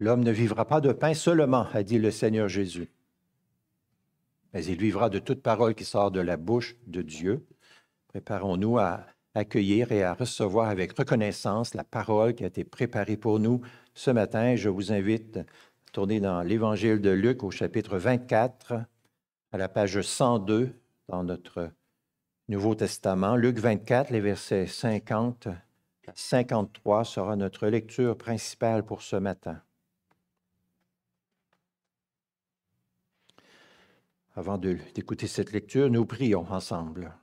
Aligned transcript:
L'homme 0.00 0.24
ne 0.24 0.32
vivra 0.32 0.66
pas 0.66 0.80
de 0.80 0.92
pain 0.92 1.14
seulement, 1.14 1.66
a 1.72 1.82
dit 1.82 1.98
le 1.98 2.10
Seigneur 2.10 2.48
Jésus, 2.48 2.90
mais 4.52 4.64
il 4.64 4.78
vivra 4.78 5.10
de 5.10 5.18
toute 5.18 5.42
parole 5.42 5.74
qui 5.74 5.84
sort 5.84 6.10
de 6.10 6.20
la 6.20 6.36
bouche 6.36 6.76
de 6.86 7.02
Dieu. 7.02 7.44
Préparons-nous 8.08 8.78
à 8.78 9.04
accueillir 9.34 9.90
et 9.90 10.04
à 10.04 10.14
recevoir 10.14 10.68
avec 10.68 10.96
reconnaissance 10.96 11.74
la 11.74 11.84
parole 11.84 12.34
qui 12.34 12.44
a 12.44 12.46
été 12.46 12.62
préparée 12.62 13.16
pour 13.16 13.40
nous 13.40 13.60
ce 13.94 14.12
matin. 14.12 14.54
Je 14.54 14.68
vous 14.68 14.92
invite 14.92 15.38
à 15.38 15.44
tourner 15.92 16.20
dans 16.20 16.42
l'Évangile 16.42 17.00
de 17.00 17.10
Luc 17.10 17.42
au 17.42 17.50
chapitre 17.50 17.98
24, 17.98 18.74
à 19.52 19.58
la 19.58 19.68
page 19.68 20.00
102 20.00 20.72
dans 21.08 21.24
notre 21.24 21.70
Nouveau 22.48 22.74
Testament. 22.74 23.36
Luc 23.36 23.58
24, 23.58 24.10
les 24.10 24.20
versets 24.20 24.66
50 24.66 25.48
à 26.06 26.12
53 26.14 27.04
sera 27.04 27.34
notre 27.34 27.66
lecture 27.66 28.16
principale 28.16 28.84
pour 28.84 29.02
ce 29.02 29.16
matin. 29.16 29.60
Avant 34.34 34.58
d'écouter 34.58 35.28
cette 35.28 35.52
lecture, 35.52 35.88
nous 35.90 36.04
prions 36.06 36.44
ensemble. 36.50 37.14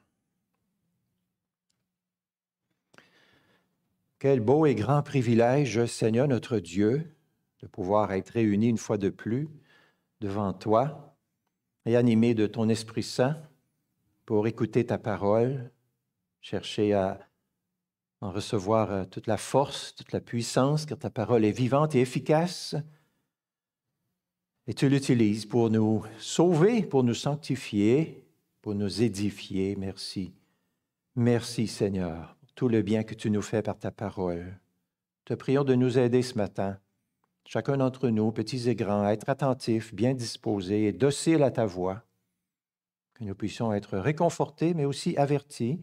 Quel 4.17 4.39
beau 4.39 4.65
et 4.65 4.75
grand 4.75 5.03
privilège, 5.03 5.85
Seigneur 5.87 6.27
notre 6.27 6.59
Dieu, 6.59 7.15
de 7.59 7.67
pouvoir 7.67 8.13
être 8.13 8.29
réunis 8.29 8.69
une 8.69 8.77
fois 8.77 8.97
de 8.97 9.09
plus 9.09 9.49
devant 10.21 10.53
toi 10.53 11.17
et 11.85 11.95
animés 11.95 12.33
de 12.33 12.47
ton 12.47 12.69
Esprit 12.69 13.03
Saint 13.03 13.41
pour 14.25 14.47
écouter 14.47 14.85
ta 14.85 14.97
parole, 14.97 15.71
chercher 16.39 16.93
à 16.93 17.19
en 18.21 18.31
recevoir 18.31 18.91
euh, 18.91 19.05
toute 19.05 19.27
la 19.27 19.37
force, 19.37 19.95
toute 19.95 20.11
la 20.11 20.21
puissance, 20.21 20.85
car 20.85 20.97
ta 20.97 21.09
parole 21.09 21.43
est 21.43 21.51
vivante 21.51 21.95
et 21.95 22.01
efficace. 22.01 22.75
Et 24.71 24.73
tu 24.73 24.87
l'utilises 24.87 25.45
pour 25.45 25.69
nous 25.69 26.05
sauver, 26.17 26.81
pour 26.81 27.03
nous 27.03 27.13
sanctifier, 27.13 28.23
pour 28.61 28.73
nous 28.73 29.01
édifier. 29.03 29.75
Merci. 29.75 30.31
Merci 31.13 31.67
Seigneur 31.67 32.37
tout 32.55 32.69
le 32.69 32.81
bien 32.81 33.03
que 33.03 33.13
tu 33.13 33.29
nous 33.29 33.41
fais 33.41 33.61
par 33.61 33.77
ta 33.77 33.91
parole. 33.91 34.57
Te 35.25 35.33
prions 35.33 35.65
de 35.65 35.75
nous 35.75 35.99
aider 35.99 36.21
ce 36.21 36.37
matin, 36.37 36.77
chacun 37.43 37.75
d'entre 37.75 38.07
nous, 38.07 38.31
petits 38.31 38.69
et 38.69 38.75
grands, 38.75 39.03
à 39.03 39.11
être 39.11 39.27
attentifs, 39.27 39.93
bien 39.93 40.13
disposés 40.13 40.85
et 40.85 40.93
dociles 40.93 41.43
à 41.43 41.51
ta 41.51 41.65
voix, 41.65 42.03
que 43.15 43.25
nous 43.25 43.35
puissions 43.35 43.73
être 43.73 43.97
réconfortés, 43.97 44.73
mais 44.73 44.85
aussi 44.85 45.17
avertis 45.17 45.81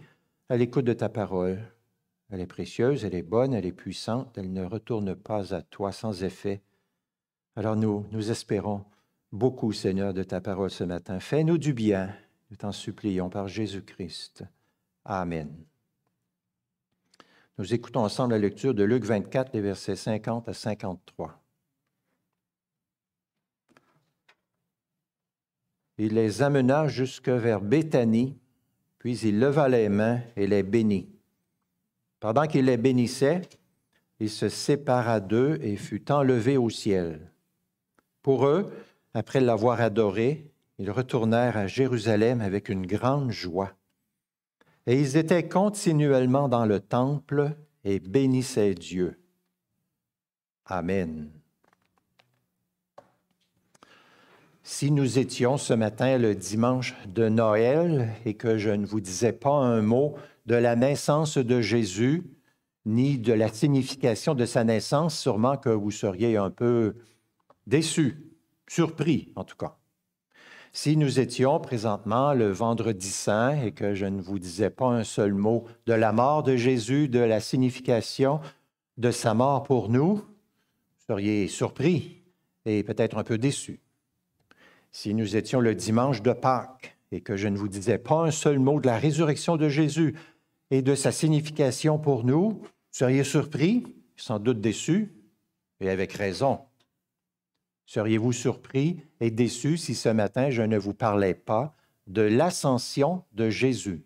à 0.48 0.56
l'écoute 0.56 0.86
de 0.86 0.94
ta 0.94 1.11
parole. 1.11 1.59
Elle 2.31 2.41
est 2.41 2.47
précieuse, 2.47 3.05
elle 3.05 3.14
est 3.14 3.22
bonne, 3.22 3.53
elle 3.53 3.66
est 3.66 3.72
puissante, 3.72 4.39
elle 4.39 4.50
ne 4.50 4.64
retourne 4.64 5.14
pas 5.14 5.55
à 5.55 5.61
toi 5.61 5.92
sans 5.92 6.25
effet. 6.25 6.62
Alors 7.58 7.74
nous, 7.74 8.06
espérons 8.30 8.84
beaucoup, 9.32 9.72
Seigneur, 9.72 10.14
de 10.14 10.22
ta 10.22 10.40
parole 10.40 10.70
ce 10.70 10.84
matin. 10.84 11.18
Fais-nous 11.18 11.58
du 11.58 11.72
bien, 11.72 12.14
nous 12.50 12.56
t'en 12.56 12.70
supplions 12.70 13.30
par 13.30 13.48
Jésus-Christ. 13.48 14.44
Amen. 15.04 15.52
Nous 17.58 17.74
écoutons 17.74 18.04
ensemble 18.04 18.34
la 18.34 18.38
lecture 18.38 18.74
de 18.74 18.84
Luc 18.84 19.02
24, 19.02 19.52
les 19.54 19.60
versets 19.60 19.96
50 19.96 20.48
à 20.48 20.54
53. 20.54 21.42
Il 25.98 26.14
les 26.14 26.42
amena 26.42 26.86
jusque 26.86 27.28
vers 27.28 27.60
Béthanie, 27.60 28.38
puis 29.00 29.18
il 29.18 29.41
leva 29.41 29.68
les 29.68 29.88
mains 29.88 30.20
et 30.36 30.47
les 30.47 30.62
bénit. 30.62 31.08
Pendant 32.20 32.47
qu'il 32.47 32.66
les 32.66 32.76
bénissait, 32.76 33.42
il 34.20 34.30
se 34.30 34.48
sépara 34.48 35.18
d'eux 35.18 35.58
et 35.60 35.74
fut 35.74 36.12
enlevé 36.12 36.56
au 36.56 36.70
ciel. 36.70 37.32
Pour 38.22 38.46
eux, 38.46 38.72
après 39.14 39.40
l'avoir 39.40 39.80
adoré, 39.80 40.50
ils 40.78 40.90
retournèrent 40.90 41.56
à 41.56 41.66
Jérusalem 41.66 42.40
avec 42.40 42.68
une 42.68 42.86
grande 42.86 43.30
joie. 43.30 43.72
Et 44.86 44.98
ils 45.00 45.16
étaient 45.16 45.48
continuellement 45.48 46.48
dans 46.48 46.64
le 46.64 46.80
temple 46.80 47.56
et 47.84 48.00
bénissaient 48.00 48.74
Dieu. 48.74 49.18
Amen. 50.66 51.30
Si 54.62 54.90
nous 54.90 55.18
étions 55.18 55.56
ce 55.56 55.72
matin 55.72 56.18
le 56.18 56.34
dimanche 56.34 56.94
de 57.06 57.28
Noël 57.28 58.10
et 58.26 58.34
que 58.34 58.58
je 58.58 58.68
ne 58.68 58.84
vous 58.84 59.00
disais 59.00 59.32
pas 59.32 59.54
un 59.54 59.80
mot 59.80 60.16
de 60.44 60.54
la 60.54 60.76
naissance 60.76 61.38
de 61.38 61.60
Jésus, 61.62 62.22
ni 62.84 63.18
de 63.18 63.32
la 63.32 63.48
signification 63.48 64.34
de 64.34 64.44
sa 64.44 64.64
naissance, 64.64 65.18
sûrement 65.18 65.56
que 65.56 65.70
vous 65.70 65.90
seriez 65.90 66.36
un 66.36 66.50
peu 66.50 66.96
déçus, 67.68 68.16
surpris 68.66 69.32
en 69.36 69.44
tout 69.44 69.56
cas. 69.56 69.76
Si 70.72 70.96
nous 70.96 71.20
étions 71.20 71.60
présentement 71.60 72.34
le 72.34 72.50
vendredi 72.50 73.08
saint 73.08 73.60
et 73.62 73.72
que 73.72 73.94
je 73.94 74.06
ne 74.06 74.20
vous 74.20 74.38
disais 74.38 74.70
pas 74.70 74.88
un 74.88 75.04
seul 75.04 75.32
mot 75.32 75.64
de 75.86 75.92
la 75.92 76.12
mort 76.12 76.42
de 76.42 76.56
Jésus, 76.56 77.08
de 77.08 77.20
la 77.20 77.40
signification 77.40 78.40
de 78.96 79.10
sa 79.10 79.34
mort 79.34 79.62
pour 79.62 79.88
nous, 79.88 80.16
vous 80.16 80.24
seriez 81.06 81.48
surpris 81.48 82.22
et 82.64 82.82
peut-être 82.82 83.16
un 83.16 83.24
peu 83.24 83.38
déçus. 83.38 83.80
Si 84.90 85.14
nous 85.14 85.36
étions 85.36 85.60
le 85.60 85.74
dimanche 85.74 86.22
de 86.22 86.32
Pâques 86.32 86.96
et 87.12 87.20
que 87.20 87.36
je 87.36 87.48
ne 87.48 87.56
vous 87.56 87.68
disais 87.68 87.98
pas 87.98 88.24
un 88.24 88.30
seul 88.30 88.58
mot 88.58 88.80
de 88.80 88.86
la 88.86 88.98
résurrection 88.98 89.56
de 89.56 89.68
Jésus 89.68 90.16
et 90.70 90.82
de 90.82 90.94
sa 90.94 91.12
signification 91.12 91.98
pour 91.98 92.24
nous, 92.24 92.50
vous 92.50 92.68
seriez 92.90 93.24
surpris, 93.24 93.84
sans 94.16 94.38
doute 94.38 94.60
déçus, 94.60 95.14
et 95.80 95.88
avec 95.88 96.12
raison. 96.12 96.60
Seriez-vous 97.88 98.34
surpris 98.34 99.00
et 99.19 99.31
déçu 99.31 99.78
si 99.78 99.94
ce 99.94 100.10
matin 100.10 100.50
je 100.50 100.60
ne 100.60 100.76
vous 100.76 100.93
parlais 100.93 101.32
pas 101.32 101.75
de 102.06 102.21
l'ascension 102.21 103.25
de 103.32 103.49
Jésus? 103.49 104.04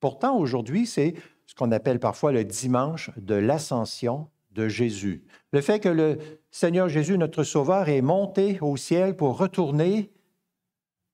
Pourtant, 0.00 0.36
aujourd'hui, 0.36 0.84
c'est 0.84 1.14
ce 1.46 1.54
qu'on 1.54 1.72
appelle 1.72 1.98
parfois 1.98 2.30
le 2.30 2.44
dimanche 2.44 3.10
de 3.16 3.34
l'ascension 3.34 4.28
de 4.50 4.68
Jésus. 4.68 5.24
Le 5.50 5.62
fait 5.62 5.80
que 5.80 5.88
le 5.88 6.18
Seigneur 6.50 6.90
Jésus, 6.90 7.16
notre 7.16 7.42
Sauveur, 7.42 7.88
est 7.88 8.02
monté 8.02 8.58
au 8.60 8.76
ciel 8.76 9.16
pour 9.16 9.38
retourner 9.38 10.12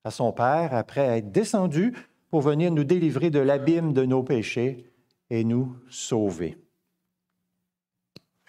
à 0.03 0.11
son 0.11 0.33
Père 0.33 0.73
après 0.73 1.19
être 1.19 1.31
descendu 1.31 1.93
pour 2.29 2.41
venir 2.41 2.69
nous 2.69 2.83
délivrer 2.83 3.29
de 3.29 3.39
l'abîme 3.39 3.93
de 3.93 4.03
nos 4.03 4.23
péchés 4.23 4.91
et 5.29 5.45
nous 5.45 5.73
sauver. 5.89 6.57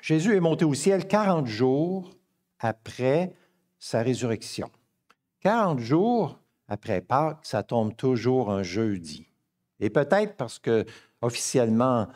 Jésus 0.03 0.35
est 0.35 0.41
monté 0.41 0.65
au 0.65 0.75
ciel 0.75 1.07
40 1.07 1.47
jours 1.47 2.11
après 2.59 3.33
sa 3.81 4.03
résurrection. 4.03 4.71
40 5.41 5.81
jours 5.81 6.39
après 6.69 7.01
Pâques, 7.01 7.41
ça 7.43 7.65
tombe 7.65 7.97
toujours 7.97 8.51
un 8.51 8.63
jeudi. 8.63 9.27
Et 9.81 9.91
peut-être 9.91 10.37
parce 10.37 10.59
que 10.59 10.85
officiellement, 11.23 12.07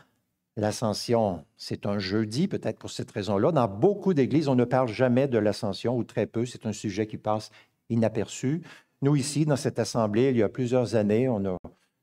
l'ascension, 0.57 1.45
c'est 1.57 1.87
un 1.87 1.99
jeudi, 1.99 2.47
peut-être 2.47 2.79
pour 2.79 2.91
cette 2.91 3.11
raison-là. 3.11 3.51
Dans 3.51 3.67
beaucoup 3.67 4.15
d'églises, 4.15 4.47
on 4.47 4.55
ne 4.55 4.65
parle 4.65 4.89
jamais 4.89 5.27
de 5.27 5.39
l'ascension 5.39 5.97
ou 5.97 6.05
très 6.05 6.27
peu. 6.27 6.47
C'est 6.47 6.67
un 6.67 6.73
sujet 6.73 7.07
qui 7.07 7.17
passe 7.17 7.51
inaperçu. 7.89 8.63
Nous, 9.03 9.17
ici, 9.17 9.45
dans 9.45 9.57
cette 9.57 9.79
assemblée, 9.79 10.31
il 10.31 10.37
y 10.37 10.43
a 10.43 10.49
plusieurs 10.49 10.95
années, 10.95 11.29
on 11.29 11.45
a 11.47 11.57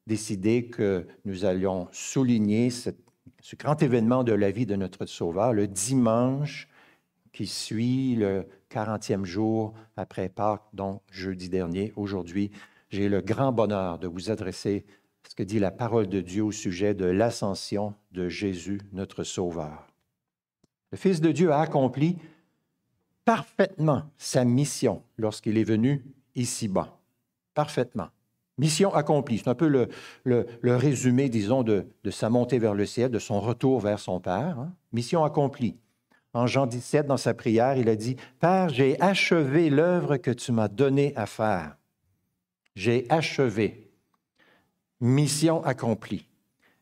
décidé 0.07 0.65
que 0.65 1.07
nous 1.25 1.45
allions 1.45 1.87
souligner 1.91 2.69
ce 2.71 2.91
grand 3.57 3.81
événement 3.81 4.23
de 4.23 4.33
la 4.33 4.51
vie 4.51 4.65
de 4.65 4.75
notre 4.75 5.05
Sauveur 5.05 5.53
le 5.53 5.67
dimanche 5.67 6.67
qui 7.31 7.47
suit 7.47 8.15
le 8.15 8.45
40e 8.71 9.25
jour 9.25 9.73
après 9.97 10.29
Pâques, 10.29 10.63
donc 10.73 11.01
jeudi 11.11 11.49
dernier. 11.49 11.91
Aujourd'hui, 11.95 12.51
j'ai 12.89 13.09
le 13.09 13.21
grand 13.21 13.51
bonheur 13.51 13.99
de 13.99 14.07
vous 14.07 14.31
adresser 14.31 14.85
ce 15.27 15.35
que 15.35 15.43
dit 15.43 15.59
la 15.59 15.71
parole 15.71 16.07
de 16.07 16.21
Dieu 16.21 16.43
au 16.43 16.51
sujet 16.51 16.93
de 16.93 17.05
l'ascension 17.05 17.93
de 18.11 18.27
Jésus, 18.29 18.81
notre 18.91 19.23
Sauveur. 19.23 19.87
Le 20.91 20.97
Fils 20.97 21.21
de 21.21 21.31
Dieu 21.31 21.51
a 21.51 21.61
accompli 21.61 22.17
parfaitement 23.23 24.03
sa 24.17 24.43
mission 24.43 25.03
lorsqu'il 25.17 25.57
est 25.57 25.63
venu 25.63 26.03
ici-bas. 26.35 26.97
Parfaitement. 27.53 28.09
Mission 28.57 28.93
accomplie. 28.93 29.37
C'est 29.39 29.47
un 29.47 29.55
peu 29.55 29.67
le, 29.67 29.87
le, 30.23 30.75
résumé, 30.75 31.29
disons, 31.29 31.63
de, 31.63 31.87
de, 32.03 32.11
sa 32.11 32.29
montée 32.29 32.59
vers 32.59 32.73
le 32.73 32.85
ciel, 32.85 33.09
de 33.09 33.19
son 33.19 33.39
retour 33.39 33.79
vers 33.79 33.99
son 33.99 34.19
Père. 34.19 34.59
Hein. 34.59 34.73
Mission 34.91 35.23
accomplie. 35.23 35.77
En 36.33 36.47
Jean 36.47 36.65
17, 36.65 37.07
dans 37.07 37.17
sa 37.17 37.33
prière, 37.33 37.75
il 37.77 37.89
a 37.89 37.95
dit, 37.95 38.15
Père, 38.39 38.69
j'ai 38.69 38.99
achevé 39.01 39.69
l'œuvre 39.69 40.17
que 40.17 40.31
tu 40.31 40.51
m'as 40.51 40.69
donnée 40.69 41.13
à 41.15 41.25
faire. 41.25 41.75
J'ai 42.75 43.05
achevé. 43.09 43.91
Mission 45.01 45.63
accomplie. 45.63 46.27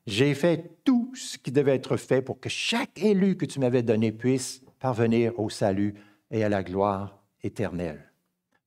J'ai 0.05 0.33
fait 0.33 0.81
tout 0.83 1.11
ce 1.15 1.37
qui 1.37 1.51
devait 1.51 1.75
être 1.75 1.97
fait 1.97 2.21
pour 2.21 2.39
que 2.39 2.49
chaque 2.49 3.01
élu 3.01 3.37
que 3.37 3.45
tu 3.45 3.59
m'avais 3.59 3.83
donné 3.83 4.11
puisse 4.11 4.61
parvenir 4.79 5.39
au 5.39 5.49
salut 5.49 5.95
et 6.31 6.43
à 6.43 6.49
la 6.49 6.63
gloire 6.63 7.23
éternelle. 7.43 8.11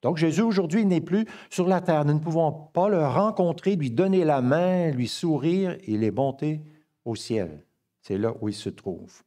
Donc 0.02 0.17
Jésus 0.17 0.43
aujourd'hui 0.43 0.85
n'est 0.85 1.00
plus 1.00 1.26
sur 1.49 1.69
la 1.69 1.81
terre. 1.81 2.05
Nous 2.05 2.14
ne 2.14 2.19
pouvons 2.19 2.52
pas 2.52 2.88
le 2.88 3.06
rencontrer, 3.06 3.76
lui 3.76 3.90
donner 3.90 4.25
la 4.25 4.43
main, 4.43 4.90
lui 4.90 5.06
sourire. 5.06 5.76
Il 5.87 6.02
est 6.02 6.11
monté 6.11 6.61
au 7.05 7.14
ciel. 7.14 7.64
C'est 8.00 8.19
là 8.19 8.35
où 8.40 8.49
il 8.49 8.55
se 8.55 8.69
trouve. 8.69 9.23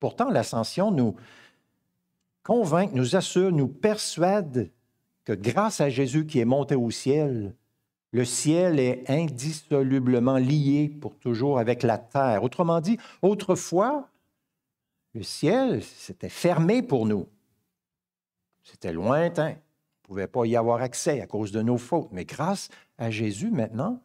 Pourtant, 0.00 0.30
l'ascension 0.30 0.90
nous, 0.90 1.14
convainc, 2.42 2.92
nous 2.92 3.16
assure, 3.16 3.52
nous 3.52 3.68
persuade 3.68 4.70
que 5.24 5.32
grâce 5.32 5.80
à 5.80 5.90
Jésus 5.90 6.26
qui 6.26 6.40
est 6.40 6.46
monté 6.46 6.74
au 6.74 6.90
ciel, 6.90 7.54
le 8.12 8.24
ciel 8.24 8.80
est 8.80 9.08
indissolublement 9.08 10.38
lié 10.38 10.88
pour 10.88 11.16
toujours 11.16 11.60
avec 11.60 11.82
la 11.84 11.98
terre. 11.98 12.42
Autrement 12.42 12.80
dit, 12.80 12.98
autrefois, 13.22 14.08
le 15.14 15.22
ciel, 15.22 15.82
c'était 15.82 16.28
fermé 16.28 16.82
pour 16.82 17.06
nous. 17.06 17.28
C'était 18.64 18.92
lointain. 18.92 19.50
On 19.50 19.50
ne 19.50 20.02
pouvait 20.02 20.26
pas 20.26 20.44
y 20.46 20.56
avoir 20.56 20.82
accès 20.82 21.20
à 21.20 21.26
cause 21.26 21.52
de 21.52 21.62
nos 21.62 21.78
fautes. 21.78 22.08
Mais 22.10 22.24
grâce 22.24 22.68
à 22.98 23.10
Jésus, 23.10 23.50
maintenant, 23.50 24.02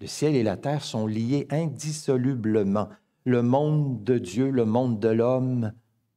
le 0.00 0.06
ciel 0.06 0.34
et 0.34 0.42
la 0.42 0.56
terre 0.56 0.84
sont 0.84 1.06
liés 1.06 1.46
indissolublement. 1.50 2.88
Le 3.24 3.42
monde 3.42 4.02
de 4.02 4.18
Dieu, 4.18 4.50
le 4.50 4.64
monde 4.64 4.98
de 4.98 5.08
l'homme 5.08 5.72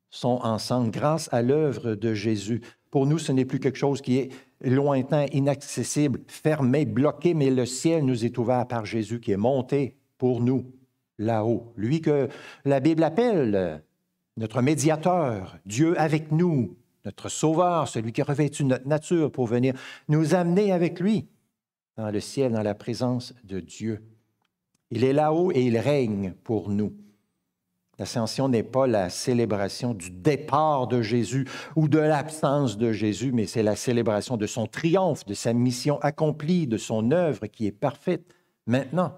sont 0.10 0.40
ensemble 0.44 0.92
grâce 0.92 1.32
à 1.32 1.42
l'œuvre 1.42 1.96
de 1.96 2.14
Jésus. 2.14 2.62
Pour 2.90 3.06
nous, 3.06 3.20
ce 3.20 3.32
n'est 3.32 3.46
plus 3.46 3.60
quelque 3.60 3.78
chose 3.78 4.02
qui 4.02 4.18
est 4.18 4.30
lointain, 4.62 5.26
inaccessible, 5.34 6.22
fermé, 6.28 6.86
bloqué, 6.86 7.34
mais 7.34 7.52
le 7.52 7.66
ciel 7.66 8.06
nous 8.06 8.26
est 8.26 8.38
ouvert 8.38 8.68
par 8.68 8.86
Jésus 8.86 9.20
qui 9.20 9.32
est 9.32 9.38
monté 9.38 9.98
pour 10.18 10.42
nous 10.42 10.72
là-haut. 11.18 11.74
Lui 11.76 12.02
que 12.02 12.30
la 12.64 12.80
Bible 12.80 13.04
appelle 13.04 13.84
notre 14.38 14.62
médiateur, 14.62 15.58
Dieu 15.66 16.00
avec 16.00 16.32
nous, 16.32 16.78
notre 17.06 17.30
sauveur, 17.30 17.88
celui 17.88 18.12
qui 18.12 18.22
a 18.22 18.26
revêtu 18.26 18.64
notre 18.66 18.88
nature 18.88 19.32
pour 19.32 19.48
venir 19.48 19.76
nous 20.08 20.34
amener 20.34 20.72
avec 20.72 21.00
lui 21.00 21.28
dans 21.98 22.10
le 22.10 22.20
ciel, 22.20 22.52
dans 22.52 22.64
la 22.64 22.76
présence 22.76 23.34
de 23.44 23.60
Dieu. 23.60 24.02
Il 24.92 25.04
est 25.04 25.14
là-haut 25.14 25.52
et 25.52 25.64
il 25.64 25.78
règne 25.78 26.34
pour 26.44 26.70
nous. 26.70 26.94
L'ascension 27.98 28.50
n'est 28.50 28.64
pas 28.64 28.88
la 28.88 29.10
célébration 29.10 29.94
du 29.94 30.12
départ 30.12 30.88
de 30.88 31.02
Jésus 31.02 31.48
ou 31.76 31.88
de 31.88 32.00
l'absence 32.00 32.78
de 32.78 32.92
Jésus, 32.92 33.32
mais 33.32 33.46
c'est 33.46 33.64
la 33.64 33.78
célébration 33.78 34.36
de 34.36 34.48
son 34.48 34.68
triomphe, 34.68 35.26
de 35.26 35.34
sa 35.34 35.54
mission 35.54 35.98
accomplie, 36.02 36.68
de 36.68 36.78
son 36.78 37.12
œuvre 37.12 37.48
qui 37.48 37.68
est 37.68 37.72
parfaite 37.72 38.34
maintenant. 38.68 39.14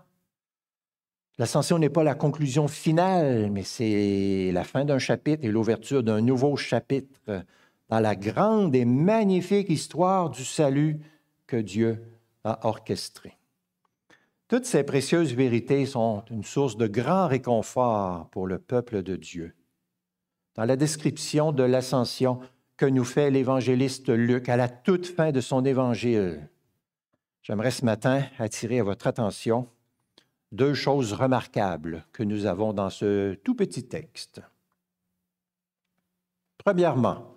L'ascension 1.40 1.80
n'est 1.80 1.90
pas 1.90 2.04
la 2.04 2.16
conclusion 2.16 2.68
finale, 2.68 3.52
mais 3.52 3.64
c'est 3.64 4.52
la 4.52 4.64
fin 4.64 4.86
d'un 4.86 5.00
chapitre 5.00 5.44
et 5.44 5.52
l'ouverture 5.52 6.04
d'un 6.04 6.22
nouveau 6.22 6.56
chapitre 6.56 7.44
dans 7.90 8.00
la 8.00 8.16
grande 8.16 8.76
et 8.76 8.86
magnifique 8.86 9.70
histoire 9.70 10.30
du 10.30 10.44
salut 10.44 11.00
que 11.46 11.58
Dieu 11.58 12.04
a 12.44 12.68
orchestré. 12.68 13.37
Toutes 14.48 14.66
ces 14.66 14.84
précieuses 14.84 15.34
vérités 15.34 15.86
sont 15.86 16.24
une 16.32 16.44
source 16.44 16.78
de 16.78 16.88
grand 16.88 17.28
réconfort 17.28 18.30
pour 18.30 18.48
le 18.48 18.60
peuple 18.60 19.04
de 19.04 19.18
Dieu. 19.18 19.54
Dans 20.56 20.64
la 20.64 20.78
description 20.78 21.52
de 21.52 21.64
l'ascension 21.64 22.40
que 22.78 22.86
nous 22.86 23.04
fait 23.04 23.30
l'évangéliste 23.30 24.10
Luc 24.10 24.48
à 24.48 24.56
la 24.56 24.70
toute 24.70 25.06
fin 25.06 25.32
de 25.32 25.42
son 25.42 25.66
évangile, 25.66 26.50
j'aimerais 27.42 27.72
ce 27.72 27.84
matin 27.84 28.24
attirer 28.40 28.80
à 28.80 28.84
votre 28.84 29.08
attention 29.08 29.68
deux 30.54 30.74
choses 30.74 31.12
remarquables 31.12 32.06
que 32.14 32.24
nous 32.24 32.46
avons 32.46 32.72
dans 32.72 32.90
ce 32.90 33.34
tout 33.34 33.54
petit 33.54 33.84
texte. 33.84 34.42
Premièrement, 36.58 37.36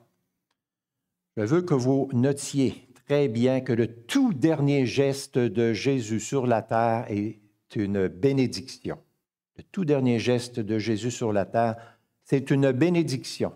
je 1.36 1.42
veux 1.42 1.62
que 1.62 1.74
vous 1.74 2.08
notiez 2.12 2.89
très 3.10 3.26
bien 3.26 3.60
que 3.60 3.72
le 3.72 3.88
tout 3.88 4.32
dernier 4.32 4.86
geste 4.86 5.36
de 5.36 5.72
Jésus 5.72 6.20
sur 6.20 6.46
la 6.46 6.62
terre 6.62 7.06
est 7.08 7.40
une 7.74 8.06
bénédiction. 8.06 9.00
Le 9.56 9.64
tout 9.64 9.84
dernier 9.84 10.20
geste 10.20 10.60
de 10.60 10.78
Jésus 10.78 11.10
sur 11.10 11.32
la 11.32 11.44
terre, 11.44 11.74
c'est 12.22 12.52
une 12.52 12.70
bénédiction. 12.70 13.52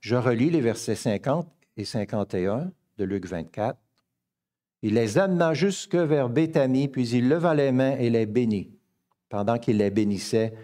Je 0.00 0.16
relis 0.16 0.50
les 0.50 0.60
versets 0.60 0.96
50 0.96 1.48
et 1.76 1.84
51 1.84 2.72
de 2.98 3.04
Luc 3.04 3.26
24. 3.26 3.78
Il 4.82 4.94
les 4.94 5.16
amena 5.16 5.54
jusque 5.54 5.94
vers 5.94 6.28
Béthanie, 6.28 6.88
puis 6.88 7.08
il 7.08 7.28
leva 7.28 7.54
les 7.54 7.70
mains 7.70 7.98
et 7.98 8.10
les 8.10 8.26
bénit. 8.26 8.76
Pendant 9.28 9.58
qu'il 9.58 9.76
les 9.76 9.92
bénissait, 9.92 10.54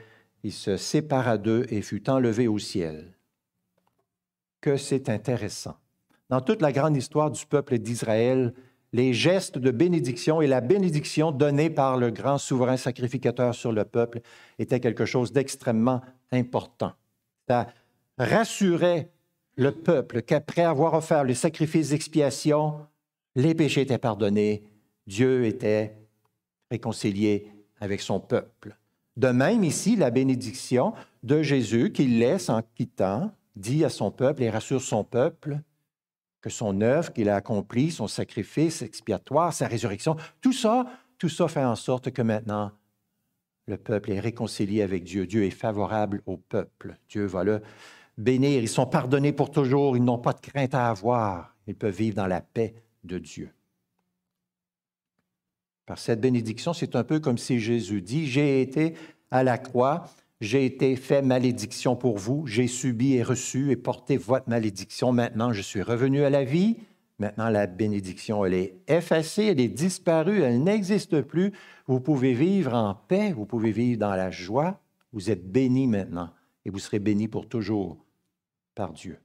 il 0.43 0.53
se 0.53 0.77
sépara 0.77 1.39
d'eux 1.39 1.67
et 1.69 1.83
fut 1.83 2.11
enlevé 2.11 2.49
au 2.49 2.59
ciel. 2.59 3.17
Que 4.61 4.77
c'est 4.77 5.09
intéressant 5.09 5.77
dans 6.29 6.41
toute 6.41 6.63
la 6.63 6.73
grande 6.73 6.97
histoire 6.97 7.31
du 7.31 7.47
peuple 7.47 7.79
d'Israël, 7.79 8.53
les 8.93 9.13
gestes 9.13 9.59
de 9.59 9.71
bénédiction 9.71 10.41
et 10.41 10.47
la 10.47 10.61
bénédiction 10.61 11.33
donnée 11.33 11.71
par 11.71 11.97
le 11.97 12.11
grand 12.11 12.39
souverain 12.39 12.77
sacrificateur 12.77 13.55
sur 13.55 13.73
le 13.73 13.85
peuple 13.85 14.21
étaient 14.59 14.81
quelque 14.81 15.05
chose 15.05 15.33
d'extrêmement 15.33 16.01
important. 16.33 16.93
Ça 17.49 17.69
rassurait 18.19 19.11
le 19.57 19.73
peuple 19.73 20.23
qu'après 20.23 20.63
avoir 20.63 20.95
offert 20.95 21.25
le 21.25 21.35
sacrifice 21.35 21.91
d'expiation, 21.91 22.87
les 23.35 23.55
péchés 23.55 23.83
étaient 23.83 23.99
pardonnés, 23.99 24.63
Dieu 25.07 25.45
était 25.45 25.97
réconcilié 26.71 27.53
avec 27.81 28.01
son 28.01 28.21
peuple. 28.21 28.77
De 29.17 29.29
même 29.29 29.65
ici, 29.65 29.97
la 29.97 30.11
bénédiction 30.11 30.93
de 31.23 31.43
Jésus 31.43 31.93
qu'il 31.93 32.19
laisse 32.19 32.49
en 32.49 32.63
quittant 32.75 33.31
dit 33.57 33.85
à 33.85 33.89
son 33.89 34.11
peuple 34.11 34.43
et 34.43 34.51
rassure 34.51 34.83
son 34.83 35.05
peuple, 35.05 35.59
que 36.41 36.51
son 36.51 36.81
œuvre 36.81 37.13
qu'il 37.13 37.29
a 37.29 37.37
accomplie, 37.37 37.91
son 37.91 38.09
sacrifice 38.09 38.83
expiatoire, 38.83 39.53
sa 39.53 39.67
résurrection, 39.67 40.17
tout 40.41 40.53
ça, 40.53 40.87
tout 41.19 41.29
ça 41.29 41.49
fait 41.49 41.65
en 41.65 41.77
sorte 41.77 42.11
que 42.11 42.23
maintenant, 42.23 42.73
le 43.67 43.77
peuple 43.77 44.13
est 44.13 44.21
réconcilié 44.21 44.83
avec 44.83 45.05
Dieu. 45.05 45.27
Dieu 45.27 45.45
est 45.45 45.51
favorable 45.51 46.23
au 46.27 46.37
peuple. 46.37 46.97
Dieu 47.09 47.27
va 47.27 47.43
le 47.43 47.63
bénir. 48.17 48.63
Ils 48.63 48.69
sont 48.69 48.87
pardonnés 48.87 49.33
pour 49.33 49.51
toujours. 49.51 49.97
Ils 49.97 50.05
n'ont 50.05 50.19
pas 50.19 50.33
de 50.33 50.41
crainte 50.41 50.75
à 50.75 50.89
avoir. 50.89 51.57
Ils 51.67 51.75
peuvent 51.75 51.97
vivre 51.97 52.15
dans 52.15 52.29
la 52.29 52.41
paix 52.41 52.75
de 53.03 53.19
Dieu. 53.19 53.51
Par 55.85 55.99
cette 55.99 56.21
bénédiction, 56.21 56.73
c'est 56.73 56.97
un 56.97 57.05
peu 57.05 57.21
comme 57.21 57.39
si 57.39 57.59
Jésus 57.59 58.03
dit, 58.03 58.27
j'ai 58.27 58.61
été 58.61 58.95
à 59.31 59.43
la 59.43 59.59
croix 59.59 60.07
j'ai 60.41 60.67
été 60.67 60.97
fait 60.97 61.23
malédiction 61.23 61.97
pour 61.97 62.19
vous, 62.19 62.47
j'ai 62.47 62.67
subi 62.67 63.15
et 63.15 63.23
reçu 63.23 63.71
et 63.71 63.77
porté 63.77 64.17
votre 64.17 64.49
malédiction. 64.49 65.13
Maintenant, 65.13 65.53
je 65.53 65.63
suis 65.63 65.83
revenu 65.83 66.23
à 66.25 66.31
la 66.31 66.45
vie. 66.45 66.77
Maintenant, 67.19 67.49
la 67.49 67.67
bénédiction, 67.67 68.45
elle 68.45 68.55
est 68.55 68.75
effacée, 68.89 69.47
elle 69.47 69.61
est 69.61 69.69
disparue, 69.69 70.43
elle 70.43 70.63
n'existe 70.63 71.23
plus. 71.23 71.53
Vous 71.87 72.01
pouvez 72.01 72.35
vivre 72.35 72.75
en 72.75 72.95
paix, 72.95 73.33
vous 73.33 73.47
pouvez 73.47 73.73
vivre 73.73 73.99
dans 73.99 74.15
la 74.15 74.31
joie. 74.31 74.81
Vous 75.13 75.31
êtes 75.31 75.51
bénis 75.51 75.87
maintenant 75.87 76.31
et 76.67 76.71
vous 76.71 76.79
serez 76.79 76.99
bénis 76.99 77.29
pour 77.29 77.49
toujours 77.49 78.05
par 78.75 78.93
Dieu. 78.93 79.19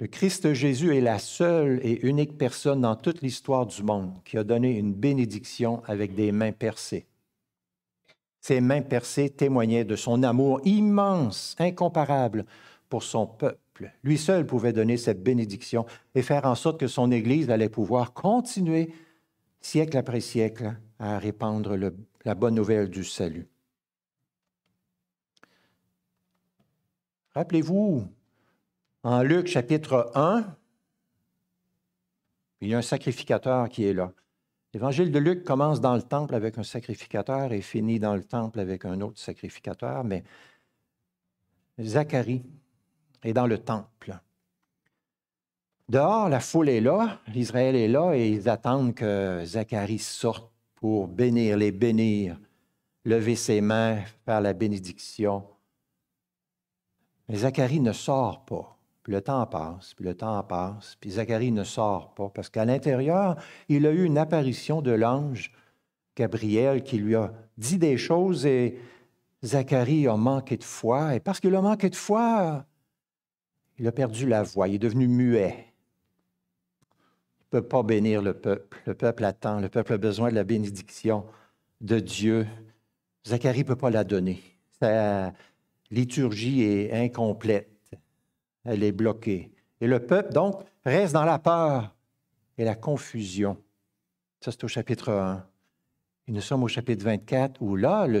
Le 0.00 0.06
Christ 0.06 0.54
Jésus 0.54 0.96
est 0.96 1.02
la 1.02 1.18
seule 1.18 1.78
et 1.84 2.04
unique 2.06 2.38
personne 2.38 2.80
dans 2.80 2.96
toute 2.96 3.20
l'histoire 3.20 3.66
du 3.66 3.82
monde 3.82 4.14
qui 4.24 4.38
a 4.38 4.44
donné 4.44 4.78
une 4.78 4.94
bénédiction 4.94 5.82
avec 5.86 6.14
des 6.14 6.32
mains 6.32 6.52
percées. 6.52 7.06
Ses 8.42 8.60
mains 8.60 8.82
percées 8.82 9.30
témoignaient 9.30 9.84
de 9.84 9.94
son 9.94 10.24
amour 10.24 10.60
immense, 10.64 11.54
incomparable 11.60 12.44
pour 12.88 13.04
son 13.04 13.24
peuple. 13.24 13.92
Lui 14.02 14.18
seul 14.18 14.46
pouvait 14.46 14.72
donner 14.72 14.96
cette 14.96 15.22
bénédiction 15.22 15.86
et 16.16 16.22
faire 16.22 16.44
en 16.44 16.56
sorte 16.56 16.80
que 16.80 16.88
son 16.88 17.12
Église 17.12 17.50
allait 17.50 17.68
pouvoir 17.68 18.12
continuer 18.12 18.92
siècle 19.60 19.96
après 19.96 20.20
siècle 20.20 20.74
à 20.98 21.18
répandre 21.18 21.76
la 22.24 22.34
bonne 22.34 22.56
nouvelle 22.56 22.90
du 22.90 23.04
salut. 23.04 23.46
Rappelez-vous, 27.34 28.04
en 29.04 29.22
Luc 29.22 29.46
chapitre 29.46 30.10
1, 30.16 30.44
il 32.60 32.68
y 32.68 32.74
a 32.74 32.78
un 32.78 32.82
sacrificateur 32.82 33.68
qui 33.68 33.84
est 33.84 33.94
là. 33.94 34.12
L'évangile 34.74 35.12
de 35.12 35.18
Luc 35.18 35.44
commence 35.44 35.80
dans 35.80 35.94
le 35.94 36.02
temple 36.02 36.34
avec 36.34 36.56
un 36.56 36.62
sacrificateur 36.62 37.52
et 37.52 37.60
finit 37.60 37.98
dans 37.98 38.14
le 38.14 38.24
temple 38.24 38.58
avec 38.58 38.86
un 38.86 39.00
autre 39.02 39.18
sacrificateur, 39.18 40.02
mais 40.02 40.24
Zacharie 41.78 42.42
est 43.22 43.34
dans 43.34 43.46
le 43.46 43.58
temple. 43.58 44.18
Dehors, 45.88 46.30
la 46.30 46.40
foule 46.40 46.70
est 46.70 46.80
là, 46.80 47.20
l'Israël 47.28 47.76
est 47.76 47.88
là 47.88 48.14
et 48.14 48.30
ils 48.30 48.48
attendent 48.48 48.94
que 48.94 49.42
Zacharie 49.44 49.98
sorte 49.98 50.50
pour 50.76 51.06
bénir, 51.06 51.58
les 51.58 51.70
bénir, 51.70 52.38
lever 53.04 53.36
ses 53.36 53.60
mains, 53.60 54.02
faire 54.24 54.40
la 54.40 54.54
bénédiction. 54.54 55.46
Mais 57.28 57.36
Zacharie 57.36 57.80
ne 57.80 57.92
sort 57.92 58.44
pas. 58.46 58.78
Puis 59.02 59.12
le 59.12 59.20
temps 59.20 59.44
passe, 59.46 59.94
puis 59.94 60.04
le 60.04 60.14
temps 60.14 60.42
passe, 60.44 60.96
puis 61.00 61.12
Zacharie 61.12 61.50
ne 61.50 61.64
sort 61.64 62.14
pas, 62.14 62.28
parce 62.28 62.48
qu'à 62.48 62.64
l'intérieur, 62.64 63.36
il 63.68 63.86
a 63.86 63.90
eu 63.90 64.04
une 64.04 64.16
apparition 64.16 64.80
de 64.80 64.92
l'ange 64.92 65.52
Gabriel 66.16 66.82
qui 66.82 66.98
lui 66.98 67.14
a 67.14 67.32
dit 67.56 67.78
des 67.78 67.96
choses 67.96 68.46
et 68.46 68.78
Zacharie 69.44 70.06
a 70.06 70.16
manqué 70.16 70.56
de 70.56 70.64
foi. 70.64 71.16
Et 71.16 71.20
parce 71.20 71.40
qu'il 71.40 71.54
a 71.54 71.60
manqué 71.60 71.90
de 71.90 71.96
foi, 71.96 72.64
il 73.78 73.86
a 73.88 73.92
perdu 73.92 74.26
la 74.26 74.42
voix, 74.42 74.68
il 74.68 74.76
est 74.76 74.78
devenu 74.78 75.08
muet. 75.08 75.66
Il 77.40 77.56
ne 77.56 77.60
peut 77.60 77.68
pas 77.68 77.82
bénir 77.82 78.22
le 78.22 78.34
peuple. 78.34 78.78
Le 78.86 78.94
peuple 78.94 79.24
attend, 79.24 79.60
le 79.60 79.68
peuple 79.68 79.94
a 79.94 79.98
besoin 79.98 80.30
de 80.30 80.34
la 80.34 80.44
bénédiction 80.44 81.26
de 81.80 81.98
Dieu. 81.98 82.46
Zacharie 83.26 83.60
ne 83.60 83.64
peut 83.64 83.76
pas 83.76 83.90
la 83.90 84.04
donner. 84.04 84.40
Ça, 84.80 85.32
liturgie 85.90 86.62
est 86.62 86.92
incomplète, 86.92 87.68
elle 88.64 88.82
est 88.82 88.92
bloquée. 88.92 89.52
Et 89.80 89.86
le 89.86 90.00
peuple, 90.00 90.32
donc, 90.32 90.62
reste 90.84 91.12
dans 91.12 91.24
la 91.24 91.38
peur 91.38 91.94
et 92.58 92.64
la 92.64 92.74
confusion. 92.74 93.56
Ça, 94.40 94.52
c'est 94.52 94.64
au 94.64 94.68
chapitre 94.68 95.12
1. 95.12 95.46
Et 96.28 96.32
nous 96.32 96.40
sommes 96.40 96.62
au 96.62 96.68
chapitre 96.68 97.04
24 97.04 97.60
où 97.62 97.76
là, 97.76 98.06
le 98.06 98.20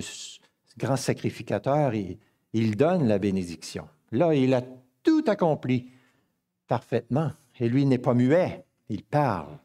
grand 0.76 0.96
sacrificateur, 0.96 1.92
il, 1.94 2.76
donne 2.76 3.06
la 3.06 3.18
bénédiction. 3.18 3.88
Là, 4.10 4.34
il 4.34 4.54
a 4.54 4.62
tout 5.02 5.24
accompli 5.26 5.90
parfaitement. 6.66 7.30
Et 7.60 7.68
lui 7.68 7.86
n'est 7.86 7.98
pas 7.98 8.14
muet, 8.14 8.64
il 8.88 9.04
parle, 9.04 9.58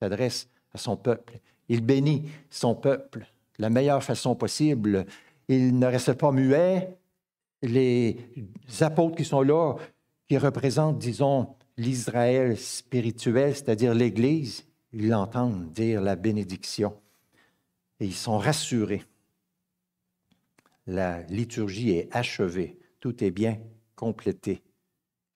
s'adresse 0.00 0.48
à 0.72 0.78
son 0.78 0.96
peuple. 0.96 1.38
Il 1.68 1.80
bénit 1.80 2.30
son 2.48 2.74
peuple 2.74 3.20
de 3.58 3.62
la 3.62 3.70
meilleure 3.70 4.02
façon 4.02 4.34
possible. 4.34 5.06
Il 5.48 5.78
ne 5.78 5.86
reste 5.86 6.14
pas 6.14 6.32
muet. 6.32 6.96
Les 7.62 8.16
apôtres 8.80 9.16
qui 9.16 9.24
sont 9.24 9.42
là, 9.42 9.74
qui 10.28 10.38
représentent, 10.38 10.98
disons, 10.98 11.54
l'Israël 11.76 12.56
spirituel, 12.56 13.54
c'est-à-dire 13.54 13.94
l'Église, 13.94 14.66
ils 14.92 15.08
l'entendent 15.08 15.72
dire 15.72 16.00
la 16.00 16.16
bénédiction. 16.16 16.94
Et 18.00 18.06
ils 18.06 18.14
sont 18.14 18.38
rassurés. 18.38 19.02
La 20.86 21.22
liturgie 21.22 21.90
est 21.92 22.08
achevée. 22.14 22.78
Tout 23.00 23.22
est 23.24 23.30
bien 23.30 23.58
complété. 23.96 24.62